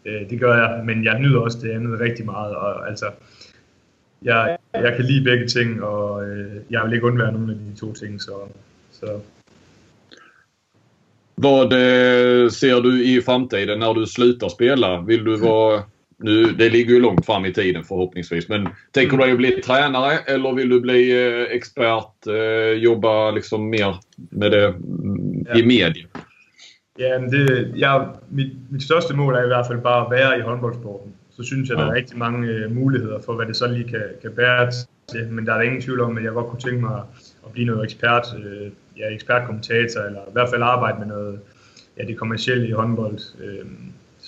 [0.05, 2.55] Øh, det gør jeg, men jeg nyder også det andet rigtig meget.
[2.55, 3.05] Og, altså,
[4.21, 7.79] jeg, jeg kan lide begge ting, og øh, jeg vil ikke undvære nogen af de
[7.79, 8.21] to ting.
[8.21, 8.31] Så,
[8.91, 9.19] så
[11.41, 15.01] Vad eh, ser du i framtiden när du slutar spela?
[15.01, 15.83] Vill du vara...
[16.19, 18.49] Nu, det ligger ju långt fram i tiden förhoppningsvis.
[18.49, 22.27] Men tänker du dig att bli tränare eller vill du bli eh, expert?
[22.27, 25.65] Eh, jobba liksom mer med det mm, i Ja.
[25.65, 26.05] media?
[26.99, 30.41] Ja, det, jeg, mit, mit største mål er i hvert fald bare at være i
[30.41, 31.13] håndboldsporten.
[31.31, 31.93] Så synes jeg, der er Ja.
[31.93, 34.71] rigtig mange øh, muligheder for, hvad det så lige kan, kan bære
[35.11, 35.27] til.
[35.31, 37.01] Men er der ingen tvivl om, at jeg godt kunne tænke mig
[37.45, 41.39] at blive noget ekspert, øh, ja, ekspertkommentator, eller i hvert fald arbejde med noget,
[41.97, 43.19] ja, det kommercielle i håndbold.
[43.43, 43.65] Øh,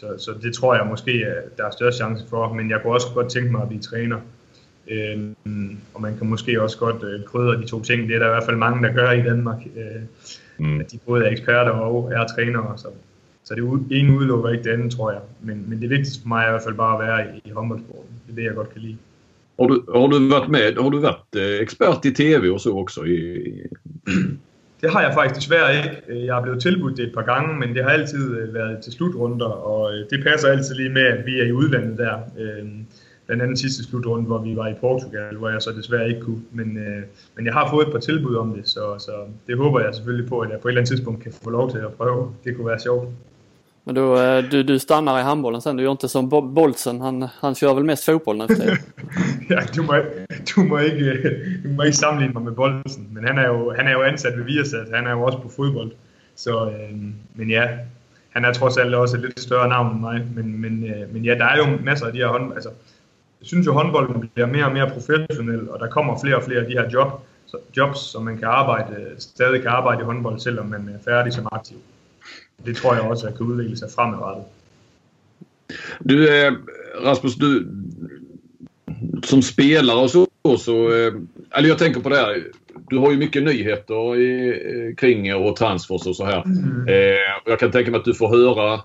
[0.02, 2.54] så, så det tror jeg måske, at der er større chance for.
[2.54, 4.20] Men jeg kunne også godt tænke mig at blive træner.
[4.88, 5.20] Øh,
[5.93, 8.08] og man kan måske også godt øh, krydre de to ting.
[8.08, 9.62] Det er der i hvert fald mange, der gør i Danmark.
[9.76, 10.02] Øh,
[10.62, 10.80] Mm.
[10.80, 12.78] at de både er eksperter og er trænere.
[12.78, 12.88] Så,
[13.43, 15.22] så det ene udelukker ikke det andet, tror jeg.
[15.41, 17.52] Men, men det vigtigste for mig er i hvert fald bare at være i, i
[17.52, 18.16] håndboldsporten.
[18.26, 18.97] Det er det, jeg godt kan lide.
[19.60, 20.82] Har du, har du varit med?
[20.84, 23.04] Har du varit eh, expert i tv och så också?
[23.04, 23.16] I,
[23.47, 23.62] i,
[24.82, 26.02] det har jeg faktisk desværre ikke.
[26.08, 28.84] Øh, jeg er blevet tilbudt det et par gange, men det har altid øh, været
[28.84, 32.18] til slutrunder, og øh, det passer altid lige med, at vi er i udlandet der.
[32.40, 32.66] Øh,
[33.26, 36.42] Blandt andet sidste slutrunde, hvor vi var i Portugal, hvor jeg så desværre ikke kunne.
[36.52, 36.74] Men,
[37.36, 39.12] men jeg har fået et par tilbud om det, så, så
[39.48, 41.72] det håber jeg selvfølgelig på, at jeg på et eller andet tidspunkt kan få lov
[41.72, 42.36] til at prøve.
[42.44, 43.10] Det kunne være sjovt.
[43.84, 47.02] Men då, eh, du, du stannar i handbollen sen, du gör inte som Bo- Boltsen,
[47.02, 48.78] han, han kör väl mest fotboll nu för tiden.
[49.50, 49.94] Ja, du må,
[50.56, 51.14] du må ikke,
[51.64, 54.38] du må ikke sammenligne mig med Boltsen, men han är ju han er jo ansat
[54.38, 55.92] ved Viasat, han är ju också på fodbold.
[56.36, 56.92] Så, øh,
[57.34, 57.68] men ja,
[58.30, 61.26] han är trots alt også et lidt større navn end mig, men, men, øh, men
[61.26, 62.70] ja, der er jo masser af de her hånd, altså,
[63.42, 66.60] jeg synes jo, håndbolden bliver mere og mere professionel, og der kommer flere og flere
[66.60, 67.08] af de her job,
[67.78, 71.48] jobs, som man kan arbejde, stadig kan arbejde i håndbold, selvom man er färdig som
[71.52, 71.78] aktiv
[72.66, 74.45] det tror også, at kan udvikle sig fremadrettet.
[75.99, 76.53] Du, eh,
[77.03, 77.68] Rasmus, du,
[79.24, 81.14] som spelare och så, så eh,
[81.51, 82.43] eller jag tänker på det här.
[82.89, 86.43] Du har ju mycket nyheter i, eh, kring och transfers och så här.
[86.45, 86.88] Mm.
[86.88, 88.82] Eh, jag kan tänka mig att du får höra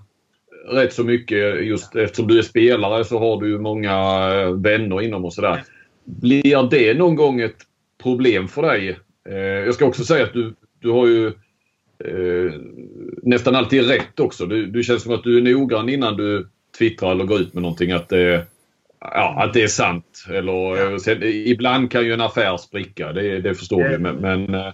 [0.68, 5.24] rätt så mycket just eftersom du är spelare så har du ju många vänner inom
[5.24, 5.64] och sådär.
[6.04, 7.56] Blir det någon gång ett
[8.02, 8.98] problem för dig?
[9.64, 11.32] Jag ska också säga att du, du har ju
[12.04, 12.52] eh,
[13.22, 14.46] nästan alltid rätt också.
[14.46, 17.62] Du, du känns som att du är noggrann innan du twittrar eller går ut med
[17.62, 18.46] någonting att det,
[19.00, 20.24] ja, att det är sant.
[20.30, 20.98] Eller, ja.
[20.98, 23.98] sen, ibland kan ju en affär spricka, det, det förstår vi.
[23.98, 24.72] Men, men, eh,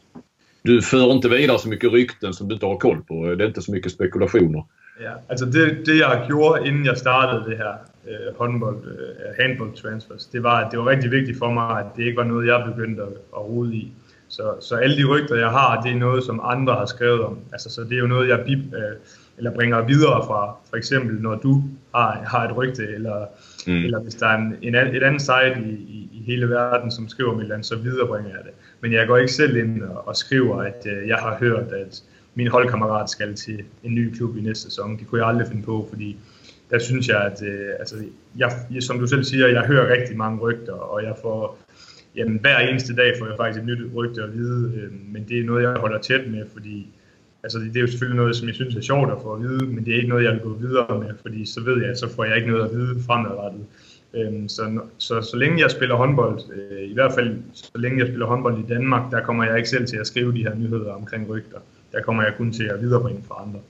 [0.62, 3.35] du för inte vidare så mycket rykten som du inte har koll på.
[3.35, 4.64] Det är inte så mycket spekulationer.
[5.01, 9.73] Ja, alltså det, det jag gjorde innan jag startade det här eh, håndbold, eh, handboll
[9.77, 12.47] transfers, det var att det var riktigt viktigt för mig att det inte var något
[12.47, 13.89] jag började att, att rode i.
[14.33, 17.39] Så, så alle de rygter, jeg har, det er noget, som andre har skrevet om.
[17.53, 18.97] Altså, så det er jo noget, jeg bib, øh,
[19.39, 21.62] eller bringer videre fra, for eksempel når du
[21.95, 23.26] har, har et rygte, eller,
[23.66, 23.85] mm.
[23.85, 27.09] eller hvis der er en, en, et andet site i, i, i hele verden, som
[27.09, 28.53] skriver om et eller andet, så viderebringer jeg det.
[28.80, 32.03] Men jeg går ikke selv ind og, og skriver, at øh, jeg har hørt, at
[32.35, 34.99] min holdkammerat skal til en ny klub i næste sæson.
[34.99, 36.16] Det kunne jeg aldrig finde på, fordi
[36.70, 37.97] der synes jeg, at øh, altså,
[38.37, 41.59] jeg, som du selv siger, jeg hører rigtig mange rygter, og jeg får
[42.16, 45.38] jamen, hver eneste dag får jeg faktisk et nyt rygte at vide, øh, men det
[45.38, 46.86] er noget, jeg holder tæt med, fordi
[47.42, 49.66] altså, det er jo selvfølgelig noget, som jeg synes er sjovt at få at vide,
[49.66, 52.14] men det er ikke noget, jeg vil gå videre med, fordi så ved jeg, så
[52.14, 53.64] får jeg ikke noget at vide fremadrettet.
[54.14, 58.06] Øh, så, så, så længe jeg spiller håndbold, øh, i hvert fald så længe jeg
[58.06, 60.92] spiller håndbold i Danmark, der kommer jeg ikke selv til at skrive de her nyheder
[60.92, 61.58] omkring rygter.
[61.92, 63.60] Der kommer jeg kun til at viderebringe for andre.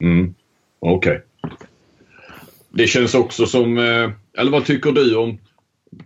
[0.00, 0.34] Mm.
[0.80, 1.18] Okay.
[2.76, 5.38] Det känns också som, øh, eller vad tycker du om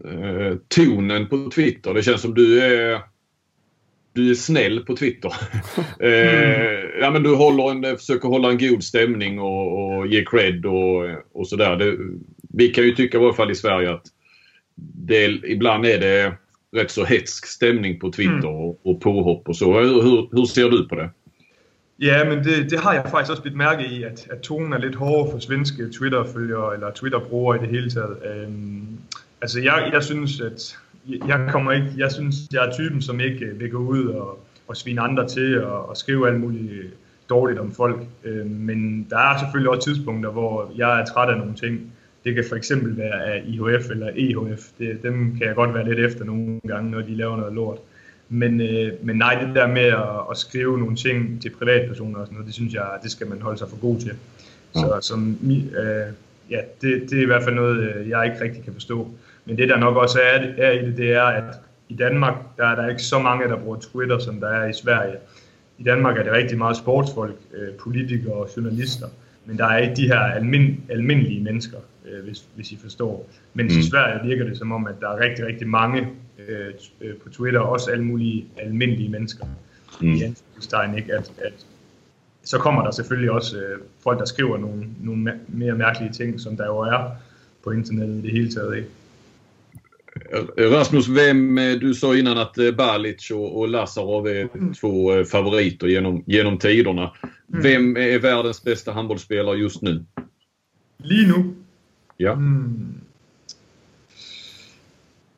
[0.04, 1.94] eh, tonen på Twitter.
[1.94, 3.00] Det känns som du är
[4.12, 5.32] du är snäll på Twitter.
[6.00, 10.66] eh, ja, men du håller en, försöker hålla en god stämning och, och ge cred
[10.66, 11.96] och, och sådär.
[12.40, 14.06] Vi kan ju tycka i alla fall i Sverige att
[14.92, 16.32] det, ibland är det
[16.76, 18.54] rätt så hetsk stämning på Twitter mm.
[18.54, 19.80] och, och påhopp och så.
[19.80, 21.10] Hur, hur ser du på det?
[22.02, 24.78] Ja, men det, det har jeg faktisk også blitt mærke i, at, at tonen er
[24.78, 28.16] lidt hårdere for svenske Twitter-følgere, eller Twitter-brugere i det hele taget.
[28.24, 28.98] Øhm,
[29.42, 30.78] Altså, jeg, jeg synes, at
[31.28, 34.38] jeg kommer ikke, jeg synes, jeg er typen, som ikke øh, vil gå ud og,
[34.68, 36.94] og svine andre til og, og skrive alt muligt
[37.30, 38.00] dårligt om folk.
[38.24, 41.92] Øh, men der er selvfølgelig også tidspunkter, hvor jeg er træt af nogle ting.
[42.24, 44.60] Det kan for eksempel være af IHF eller EHF.
[44.78, 47.78] Det, dem kan jeg godt være lidt efter nogle gange, når de laver noget lort.
[48.28, 52.26] Men, øh, men nej, det der med at, at skrive nogle ting til privatpersoner og
[52.26, 54.12] sådan noget, det synes jeg, det skal man holde sig for god til.
[54.74, 56.12] Så som, øh,
[56.50, 59.10] ja, det, det er i hvert fald noget, øh, jeg ikke rigtig kan forstå.
[59.50, 61.44] Men det der nok også er, er i det, det er, at
[61.88, 64.72] i Danmark, der er der ikke så mange, der bruger Twitter, som der er i
[64.72, 65.14] Sverige.
[65.78, 69.06] I Danmark er det rigtig meget sportsfolk, øh, politikere og journalister,
[69.46, 71.76] men der er ikke de her almin, almindelige mennesker,
[72.06, 73.30] øh, hvis, hvis I forstår.
[73.54, 73.78] Men mm.
[73.78, 76.08] i Sverige virker det som om, at der er rigtig, rigtig mange
[76.48, 76.66] øh,
[77.00, 79.46] øh på Twitter, også alle mulige almindelige mennesker.
[80.00, 80.14] Mm.
[80.14, 81.66] I anførselstegn ikke, at, at
[82.44, 86.56] så kommer der selvfølgelig også øh, folk, der skriver nogle, nogle mere mærkelige ting, som
[86.56, 87.10] der jo er
[87.64, 88.76] på internettet i det hele taget.
[88.76, 88.88] Ikke?
[90.56, 94.74] Rasmus, vem, eh, du sa innan att eh, Balic och, Lazarov är mm.
[94.74, 97.12] två eh, favoriter genom, genom tiderna.
[97.52, 97.62] Mm.
[97.62, 100.04] Vem är världens bästa handbollsspelare just nu?
[100.96, 101.44] Lige
[102.16, 102.32] Ja.
[102.32, 103.00] Mm.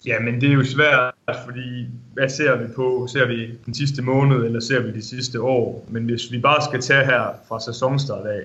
[0.04, 1.14] Ja, men det er jo svært,
[1.44, 3.06] fordi hvad ser vi på?
[3.06, 5.84] Ser vi den sidste måned, eller ser vi de sidste år?
[5.88, 8.42] Men hvis vi bare skal tage her fra sæsonstart af,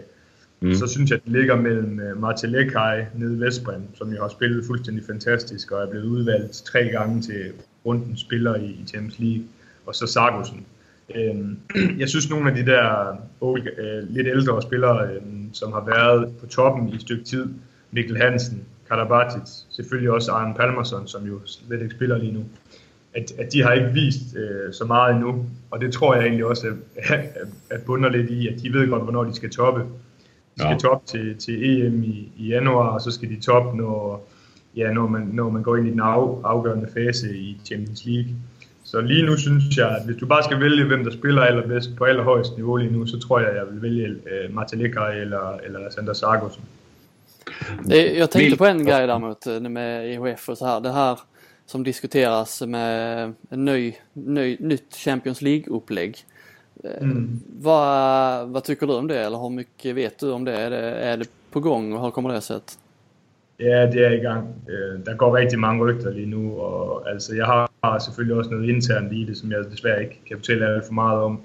[0.59, 0.73] Mm.
[0.73, 4.21] Så synes jeg, at det ligger mellem øh, Martin Lekai nede i Vestbrand, som jo
[4.21, 7.51] har spillet fuldstændig fantastisk og er blevet udvalgt tre gange til
[7.85, 9.43] runden spiller i, Champions League,
[9.85, 10.65] og så Sargussen.
[11.99, 13.57] Jeg synes, nogle af de der uh,
[14.09, 15.09] lidt ældre spillere,
[15.53, 17.45] som har været på toppen i et stykke tid,
[17.91, 22.45] Mikkel Hansen, Karabatic, selvfølgelig også Arne Palmerson, som jo slet ikke spiller lige nu,
[23.13, 26.45] at, at de har ikke vist øh, så meget endnu, og det tror jeg egentlig
[26.45, 27.19] også at,
[27.69, 29.83] at bunder lidt i, at de ved godt, hvornår de skal toppe.
[30.57, 30.77] De skal ja.
[30.77, 34.27] top til, til EM i, i januar, og så skal de top, når,
[34.75, 38.31] ja, når, man, når man går ind i den af, afgørende fase i Champions League.
[38.83, 41.95] Så lige nu synes jeg, at hvis du bare skal vælge, hvem der spiller allerbedst
[41.95, 45.19] på allerhøjst niveau lige nu, så tror jeg, at jeg vil vælge uh, Martin Lekai
[45.19, 46.63] eller, eller Sander Sargosen.
[47.89, 50.81] Jag tänkte på en grej däremot med EHF och så här.
[50.81, 51.19] Det här
[51.65, 56.25] som diskuteras med en ny, ny, nytt Champions League-upplägg.
[57.01, 57.39] Mm.
[57.61, 60.53] Vad, vad tycker du om det eller hur mycket vet du om det?
[60.53, 62.59] Är det, är det på gång och hur kommer det sig?
[63.59, 64.47] Ja, det er i gang.
[64.69, 67.45] Øh, der går rigtig mange rygter lige nu, og altså, jeg
[67.83, 70.93] har selvfølgelig også noget internt i det, som jeg desværre ikke kan fortælle alt for
[70.93, 71.39] meget om.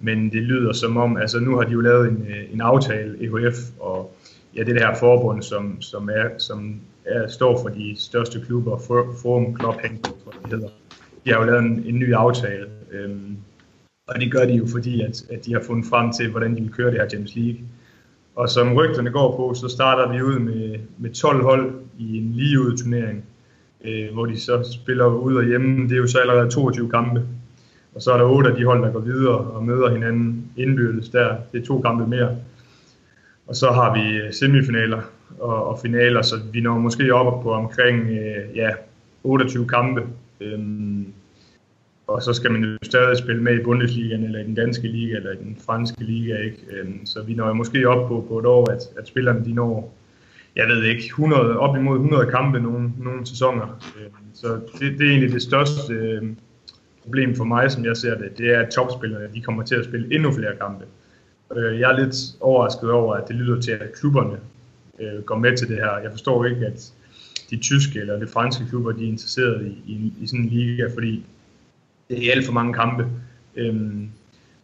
[0.00, 3.16] Men det lyder som om, altså nu har de jo lavet en, øh, en aftale,
[3.20, 4.14] EHF og
[4.56, 8.78] ja, det her forbund, som, som, er, som er, står for de største klubber,
[9.22, 10.68] Forum Club Handball, tror jeg, det hedder.
[11.24, 13.36] De har jo lavet en, en ny aftale, øhm,
[14.08, 16.60] og det gør de jo fordi, at, at de har fundet frem til, hvordan de
[16.60, 17.60] vil køre det her Champions League.
[18.36, 22.32] Og som rygterne går på, så starter vi ud med, med 12 hold i en
[22.32, 23.24] ligeud turnering,
[23.84, 25.82] øh, hvor de så spiller ud og hjemme.
[25.88, 27.22] Det er jo så allerede 22 kampe.
[27.94, 31.08] Og så er der otte af de hold, der går videre og møder hinanden indbyrdes
[31.08, 31.36] der.
[31.52, 32.36] Det er to kampe mere.
[33.46, 35.00] Og så har vi øh, semifinaler
[35.38, 38.70] og, og finaler, så vi når måske op på omkring øh, ja,
[39.24, 40.02] 28 kampe.
[40.40, 41.06] Øhm,
[42.08, 45.16] og så skal man jo stadig spille med i Bundesligaen, eller i den danske liga,
[45.16, 46.36] eller i den franske liga.
[46.36, 46.58] Ikke?
[46.70, 49.94] Øhm, så vi når måske op på, på et år, at, at spillerne de når,
[50.56, 53.80] jeg ved ikke, 100, op imod 100 kampe nogle, nogle sæsoner.
[54.00, 56.22] Øhm, så det, det er egentlig det største øh,
[57.02, 58.38] problem for mig, som jeg ser det.
[58.38, 60.84] Det er, at topspillerne de kommer til at spille endnu flere kampe.
[61.56, 64.38] Øh, jeg er lidt overrasket over, at det lyder til, at klubberne
[65.00, 65.98] øh, går med til det her.
[65.98, 66.92] Jeg forstår ikke, at
[67.50, 70.86] de tyske eller de franske klubber de er interesseret i, i, i sådan en liga,
[70.94, 71.24] fordi
[72.08, 73.06] det er alt for mange kampe.
[73.56, 74.08] Øhm,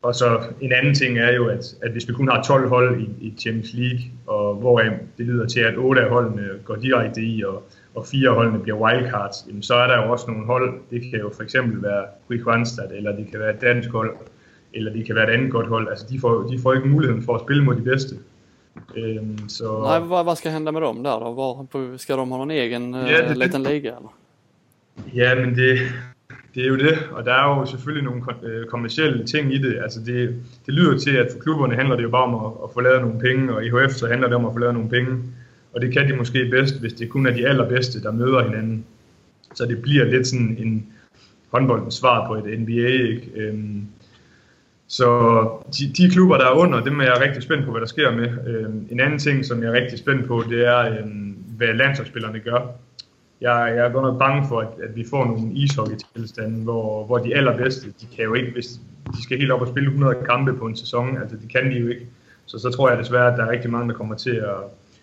[0.02, 3.00] og så en anden ting er jo, at, at hvis vi kun har 12 hold
[3.00, 4.78] i, i Champions League, og hvor
[5.18, 7.62] det lyder til, at 8 af holdene går direkte i, og,
[7.94, 11.02] og fire af holdene bliver wildcards, jamen, så er der jo også nogle hold, det
[11.10, 12.44] kan jo for eksempel være Quick
[12.94, 14.16] eller det kan være et dansk hold,
[14.74, 15.88] eller det kan være et andet godt hold.
[15.88, 18.16] Altså, de får, de får ikke muligheden for at spille mod de bedste.
[18.96, 19.82] Øhm, så...
[19.82, 21.32] Nej, vad, vad ska hända med dem där då?
[21.32, 24.10] Var, ska de ha någon egen ja, det, liten liga eller?
[25.12, 25.78] Ja, men det,
[26.54, 29.78] det er jo det, og der er jo selvfølgelig nogle øh, kommersielle ting i det.
[29.82, 32.70] Altså det, det lyder til, at for klubberne handler det jo bare om at, at
[32.74, 35.22] få lavet nogle penge, og i så handler det om at få lavet nogle penge.
[35.72, 38.84] Og det kan de måske bedst, hvis det kun er de allerbedste, der møder hinanden.
[39.54, 40.86] Så det bliver lidt sådan en
[41.50, 42.88] håndboldens svar på et NBA.
[42.88, 43.30] Ikke?
[43.36, 43.86] Øhm,
[44.86, 45.08] så
[45.78, 48.10] de, de klubber, der er under, dem er jeg rigtig spændt på, hvad der sker
[48.10, 48.28] med.
[48.46, 52.38] Øhm, en anden ting, som jeg er rigtig spændt på, det er, øhm, hvad landsholdsspillerne
[52.38, 52.76] gør
[53.44, 57.18] jeg, jeg er godt nok bange for, at, at vi får nogle ishockey-tilstande, hvor, hvor
[57.18, 58.68] de allerbedste, de kan jo ikke, hvis
[59.16, 61.76] de skal helt op og spille 100 kampe på en sæson, altså det kan de
[61.76, 62.06] jo ikke.
[62.46, 64.56] Så så tror jeg desværre, at der er rigtig mange, der kommer til at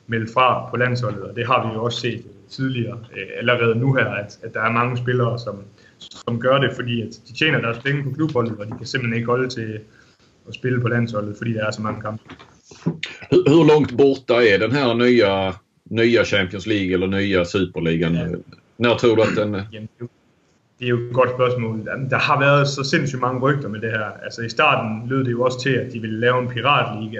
[0.07, 3.93] melde fra på landsholdet, og det har vi jo også set tidligere, øh, allerede nu
[3.93, 5.55] her, at, at der er mange spillere, som,
[5.97, 9.17] som gør det, fordi at de tjener deres penge på klubholdet, og de kan simpelthen
[9.17, 9.79] ikke holde til
[10.47, 12.23] at spille på landsholdet, fordi der er så mange kampe.
[13.47, 15.53] Hur långt borta är den här nya
[15.91, 18.15] nya Champions League eller nya Superligan?
[18.15, 18.27] Ja.
[18.77, 19.51] När tror du att den...
[20.79, 21.85] det er jo et godt spørgsmål.
[22.09, 24.05] Der har været så sindssygt mange rygter med det her.
[24.23, 27.19] Altså i starten lød det jo også til, at de ville lave en piratliga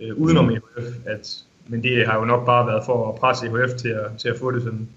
[0.00, 0.50] øh, udenom mm.
[0.50, 0.94] EHF.
[1.06, 1.36] At,
[1.66, 4.36] men det har jo nok bare været for at presse EHF til at, til at
[4.38, 4.88] få det, som,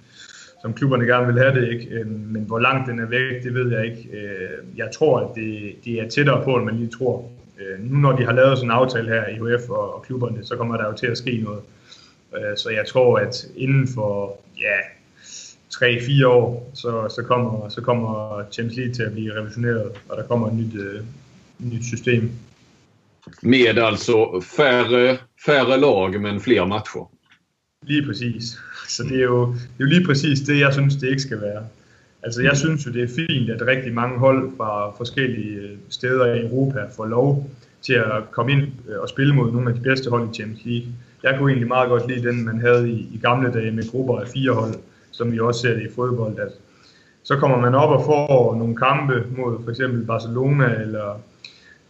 [0.61, 1.73] som klubberne gerne vil have det.
[1.73, 1.85] Ikke?
[1.95, 4.09] Øh, men hvor langt den er væk, det ved jeg ikke.
[4.13, 7.29] Øh, jeg tror, at det, det er tættere på, end man lige tror.
[7.59, 10.45] Øh, nu når de har lavet sådan en aftale her i EHF og, og klubberne,
[10.45, 11.59] så kommer der jo til at ske noget.
[11.59, 11.78] Øh,
[12.57, 14.77] så jeg tror, at inden for ja,
[15.73, 20.23] 3-4 år, så, så, kommer, så kommer Champions League til at blive revisioneret, og der
[20.23, 21.05] kommer et nyt, uh,
[21.59, 22.31] nyt system.
[23.41, 27.11] Med alltså färre, färre lag, men fler matcher?
[27.83, 28.59] Lige præcis.
[28.87, 31.41] Så det er, jo, det er jo lige præcis det, jeg synes, det ikke skal
[31.41, 31.67] være.
[32.23, 36.33] Altså, jeg synes jo, det er fint, at rigtig mange hold fra forskellige øh, steder
[36.33, 37.49] i Europa får lov
[37.81, 38.63] til at komme ind
[39.01, 40.87] og spille mod nogle af de bedste hold i Champions League
[41.23, 44.19] jeg kunne egentlig meget godt lide den, man havde i, i gamle dage med grupper
[44.19, 44.73] af fire hold,
[45.11, 46.51] som vi også ser det i fodbold, at
[47.23, 51.21] så kommer man op og får nogle kampe mod for eksempel Barcelona eller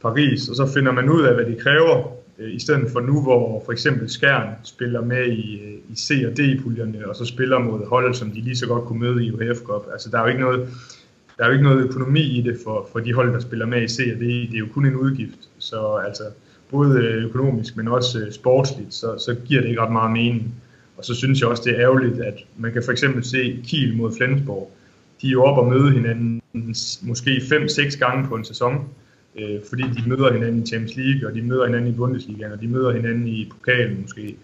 [0.02, 3.22] Paris, og så finder man ud af, hvad de kræver, øh, i stedet for nu,
[3.22, 7.60] hvor for eksempel Skjern spiller med i, øh, i C- og D-puljerne, og så spiller
[7.60, 9.86] mod hold, som de lige så godt kunne møde i UHF Cup.
[9.92, 10.70] Altså, der er jo ikke noget,
[11.38, 13.82] der er jo ikke noget økonomi i det for, for de hold, der spiller med
[13.82, 14.22] i C og D.
[14.22, 15.40] Det er jo kun en udgift.
[15.58, 16.24] Så altså,
[16.72, 20.56] både økonomisk, men også øh, sportsligt, så, så giver det ikke ret meget mening.
[20.98, 23.98] Og så synes jeg også, det er ærgerligt, at man kan for eksempel se Kiel
[23.98, 24.72] mod Flensborg.
[25.22, 26.42] De er jo op og møde hinanden
[27.02, 28.90] måske 5-6 gange på en sæson,
[29.40, 32.62] øh, fordi de møder hinanden i Champions League, og de møder hinanden i Bundesliga, og
[32.62, 34.36] de møder hinanden i pokalen måske.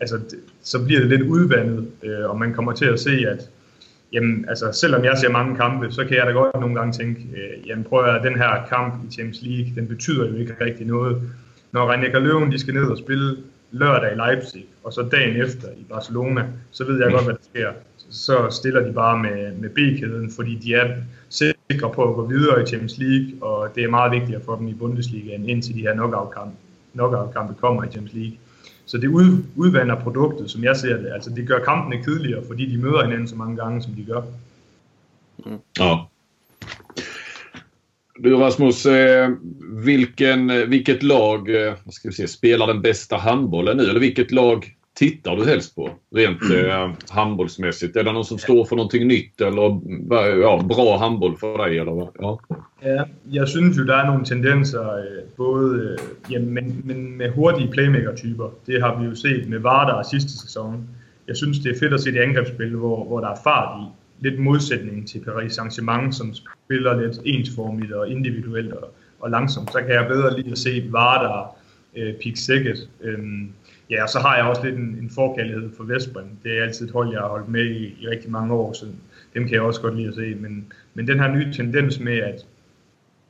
[0.00, 0.20] Altså,
[0.62, 3.48] så bliver det lidt udvandet, øh, og man kommer til at se, at
[4.12, 7.20] jamen, altså, selvom jeg ser mange kampe, så kan jeg da godt nogle gange tænke,
[7.20, 10.86] øh, jamen prøv at den her kamp i Champions League, den betyder jo ikke rigtig
[10.86, 11.22] noget
[11.74, 13.36] når René Løven de skal ned og spille
[13.70, 17.40] lørdag i Leipzig, og så dagen efter i Barcelona, så ved jeg godt, hvad der
[17.50, 17.72] sker.
[18.10, 20.96] Så stiller de bare med, med B-kæden, fordi de er
[21.28, 24.68] sikre på at gå videre i Champions League, og det er meget vigtigt for dem
[24.68, 26.56] i Bundesligaen, indtil de her knockout-kampe
[26.92, 28.38] knockout kommer i Champions League.
[28.86, 31.10] Så det ud, udvander produktet, som jeg ser det.
[31.14, 34.22] Altså det gør kampene kedeligere, fordi de møder hinanden så mange gange, som de gør.
[35.78, 35.96] Ja.
[38.18, 39.30] Du Rasmus, eh,
[39.84, 43.82] vilken, vilket lag eh, ska vi se, spelar den bästa handbollen nu?
[43.82, 47.96] Eller vilket lag tittar du helst på rent eh, handbollsmässigt?
[47.96, 49.80] Är det någon som står för någonting nytt eller
[50.40, 51.78] ja, bra handboll för dig?
[51.78, 52.40] Eller, ja.
[52.80, 55.96] ja, jag syns ju det är några tendenser eh, både
[56.28, 58.50] ja, men, men med hurtiga playmaker-typer.
[58.64, 60.88] Det har vi ju sett med Vardar sista säsongen.
[61.26, 64.03] Jag syns det är fett att se det angreppsspel hvor der er fart i.
[64.24, 69.72] Lidt modsætning til Paris Saint-Germain, som spiller lidt ensformigt og individuelt og, og langsomt.
[69.72, 71.56] Så kan jeg bedre lide at se Vardar,
[71.96, 73.52] øh, Pik Sækket, Øhm,
[73.90, 76.26] Ja, og så har jeg også lidt en, en forkærlighed for Vestbrem.
[76.44, 78.86] Det er altid et hold, jeg har holdt med i, i rigtig mange år, så
[79.34, 80.34] dem kan jeg også godt lide at se.
[80.34, 82.46] Men, men den her nye tendens med, at,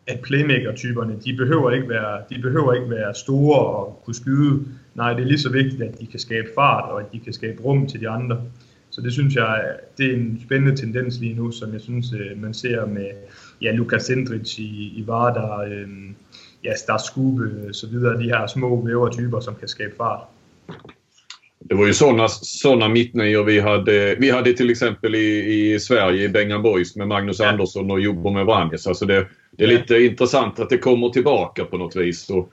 [0.06, 4.64] at playmaker-typerne, de behøver, ikke være, de behøver ikke være store og kunne skyde.
[4.94, 7.32] Nej, det er lige så vigtigt, at de kan skabe fart, og at de kan
[7.32, 8.42] skabe rum til de andre.
[8.94, 9.64] Så det synes jeg,
[9.98, 13.10] det er en spændende tendens lige nu, som jeg synes, øh, man ser med
[13.62, 15.88] ja, Lukas Sendric i, i Vardar, øh,
[16.64, 20.20] ja, Stas Skube, så videre, de her små vævertyper, som kan skabe fart.
[21.68, 24.16] Det var ju sådana såna mittnior vi hade.
[24.20, 27.48] Vi hade till exempel i, i Sverige i Bengan Boys med Magnus ja.
[27.48, 28.86] Andersson och Jobbo med Vranjes.
[28.86, 29.78] Alltså det, det är ja.
[29.78, 32.30] lite intressant att det kommer tillbaka på något vis.
[32.30, 32.52] Och,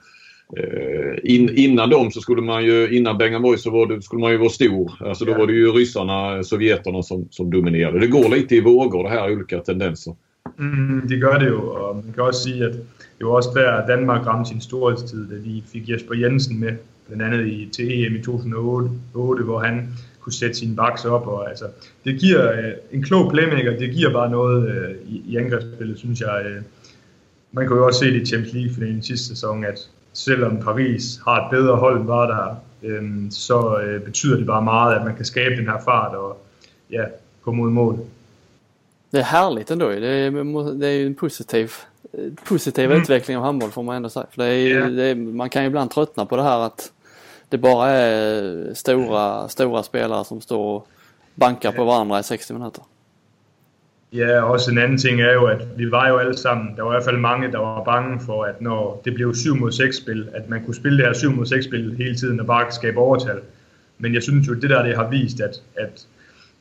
[1.24, 4.32] in, innan dem så skulle man ju, innan Bengan Boys så var det, skulle man
[4.32, 4.92] ju vara stor.
[5.00, 7.98] Alltså då var det ju ryssarna, sovjeterna som, som dominerade.
[7.98, 10.14] Det går lite i vågor det här, olika tendenser.
[10.58, 12.76] Mm, det gör det ju och man kan också säga att
[13.18, 16.76] det var också där Danmark ramte sin storhedstid, da de fick Jesper Jensen med
[17.06, 19.88] blandt andet i, til EM i 2008, hvor han
[20.20, 21.26] kunne sætte sine baks op.
[21.26, 21.64] Og, altså,
[22.04, 26.20] det giver øh, en klog playmaker, det giver bare noget øh, i, i angrebsspillet, synes
[26.20, 26.42] jeg.
[26.46, 26.62] Øh.
[27.52, 31.44] Man kan jo også se det i Champions League-finalen sidste sæson, at selvom Paris har
[31.44, 35.16] et bedre hold end var der, øh, så øh, betyder det bare meget, at man
[35.16, 36.36] kan skabe den her fart og
[36.90, 37.04] ja,
[37.42, 37.98] gå mod mål.
[39.10, 39.88] Det är härligt ändå.
[39.88, 41.72] Det är, det är en positiv,
[42.44, 43.02] positiv mm.
[43.02, 44.26] utveckling av handboll får man ändå säga.
[44.30, 44.90] För det är, yeah.
[44.90, 46.92] det är, man kan ju ibland tröttna på det här att
[47.48, 50.88] det bara är stora, stora spelare som står och
[51.34, 52.82] bankar på varandra i 60 minuter.
[54.12, 56.92] Ja, også en anden ting er jo, at vi var jo alle sammen, der var
[56.92, 59.96] i hvert fald mange, der var bange for, at når det blev 7 mod 6
[59.96, 62.72] spil, at man kunne spille det her 7 mod 6 spil hele tiden og bare
[62.72, 63.40] skabe overtal.
[63.98, 66.06] Men jeg synes jo, det der det har vist, at, at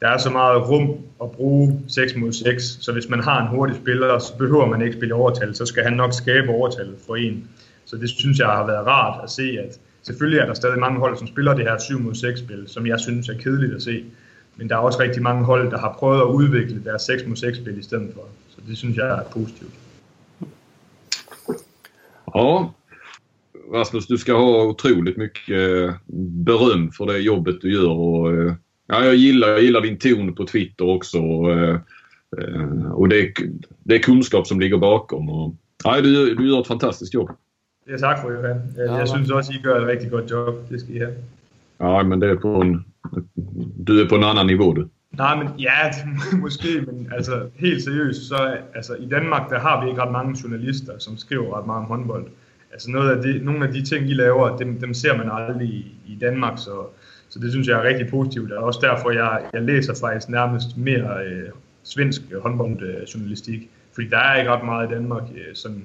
[0.02, 3.48] der er så meget rum at bruge 6 mod 6, så hvis man har en
[3.48, 7.16] hurtig spiller, så behøver man ikke spille overtal, så skal han nok skabe overtal for
[7.16, 7.50] en.
[7.86, 11.00] Så det synes jeg har været rart at se, at Selvfølgelig er der stadig mange
[11.00, 13.82] hold, som spiller det her 7 mod 6 spil, som jeg synes er kedeligt at
[13.82, 14.04] se.
[14.62, 17.36] Men der er også rigtig mange hold, der har prøvet at udvikle deres 6 mod
[17.36, 18.22] 6 spil i stedet for.
[18.50, 19.74] Så det synes jeg er positivt.
[22.36, 22.66] Ja,
[23.74, 25.94] Rasmus, du ska ha otroligt mycket eh,
[26.46, 27.90] beröm för det jobbet du gör.
[27.90, 28.54] Och, eh,
[28.88, 31.18] ja, jag, gillar, jag gillar din ton på Twitter också.
[31.18, 31.80] Och, eh,
[32.92, 33.32] och det, är,
[33.84, 35.30] det är kunskap som ligger bakom.
[35.30, 37.30] Och, ja, du, du gör ett fantastiskt jobb.
[37.88, 38.62] Ja, tak for Johan.
[38.78, 40.70] Jeg, ja, jeg synes også, I gør et rigtig godt job.
[40.70, 41.16] Det skal I have.
[41.80, 42.86] Ja, men det är på en...
[43.88, 44.90] Du är på en annan nivå du.
[45.12, 45.92] Nej, men ja,
[46.44, 50.38] måske, men altså helt seriøst, så altså, i Danmark, der har vi ikke ret mange
[50.44, 52.28] journalister, som skriver ret meget om håndbold.
[52.72, 55.68] Altså noget af det, nogle af de ting, I laver, dem, dem ser man aldrig
[55.68, 56.86] i, i Danmark, så,
[57.30, 58.52] så det synes jeg er rigtig positivt.
[58.52, 61.50] Og også derfor, jeg, jeg læser faktisk nærmest mere øh,
[61.84, 65.84] svensk håndboldjournalistik, fordi der er ikke ret meget i Danmark, øh, sådan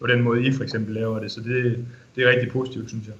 [0.00, 1.30] på den måde I for eksempel laver det.
[1.30, 1.86] Så det,
[2.16, 3.14] det är riktigt positivt synes jag.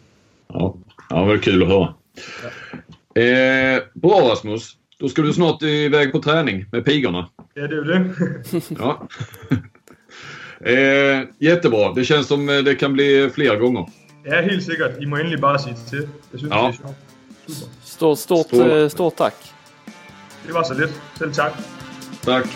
[0.55, 0.73] Ja,
[1.11, 1.95] ja vad kul att höra.
[2.43, 2.80] Ja.
[3.15, 4.77] Eh, bra Rasmus.
[4.99, 7.29] Då ska du snart iväg på träning med pigorna.
[7.55, 8.11] Ja, är det.
[8.79, 9.09] ja.
[10.65, 11.93] Eh, jättebra.
[11.93, 13.87] Det känns som det kan bli fler gånger.
[14.25, 15.03] Ja, helt säkert.
[15.03, 16.09] I må endelig bara säga till.
[16.31, 16.73] Jag syns ja.
[17.47, 17.71] det är Super.
[17.85, 19.35] Stort, stort, stort, stort tack.
[20.47, 21.01] Det var så lätt.
[21.19, 21.55] Själv tack.
[22.25, 22.47] Tack.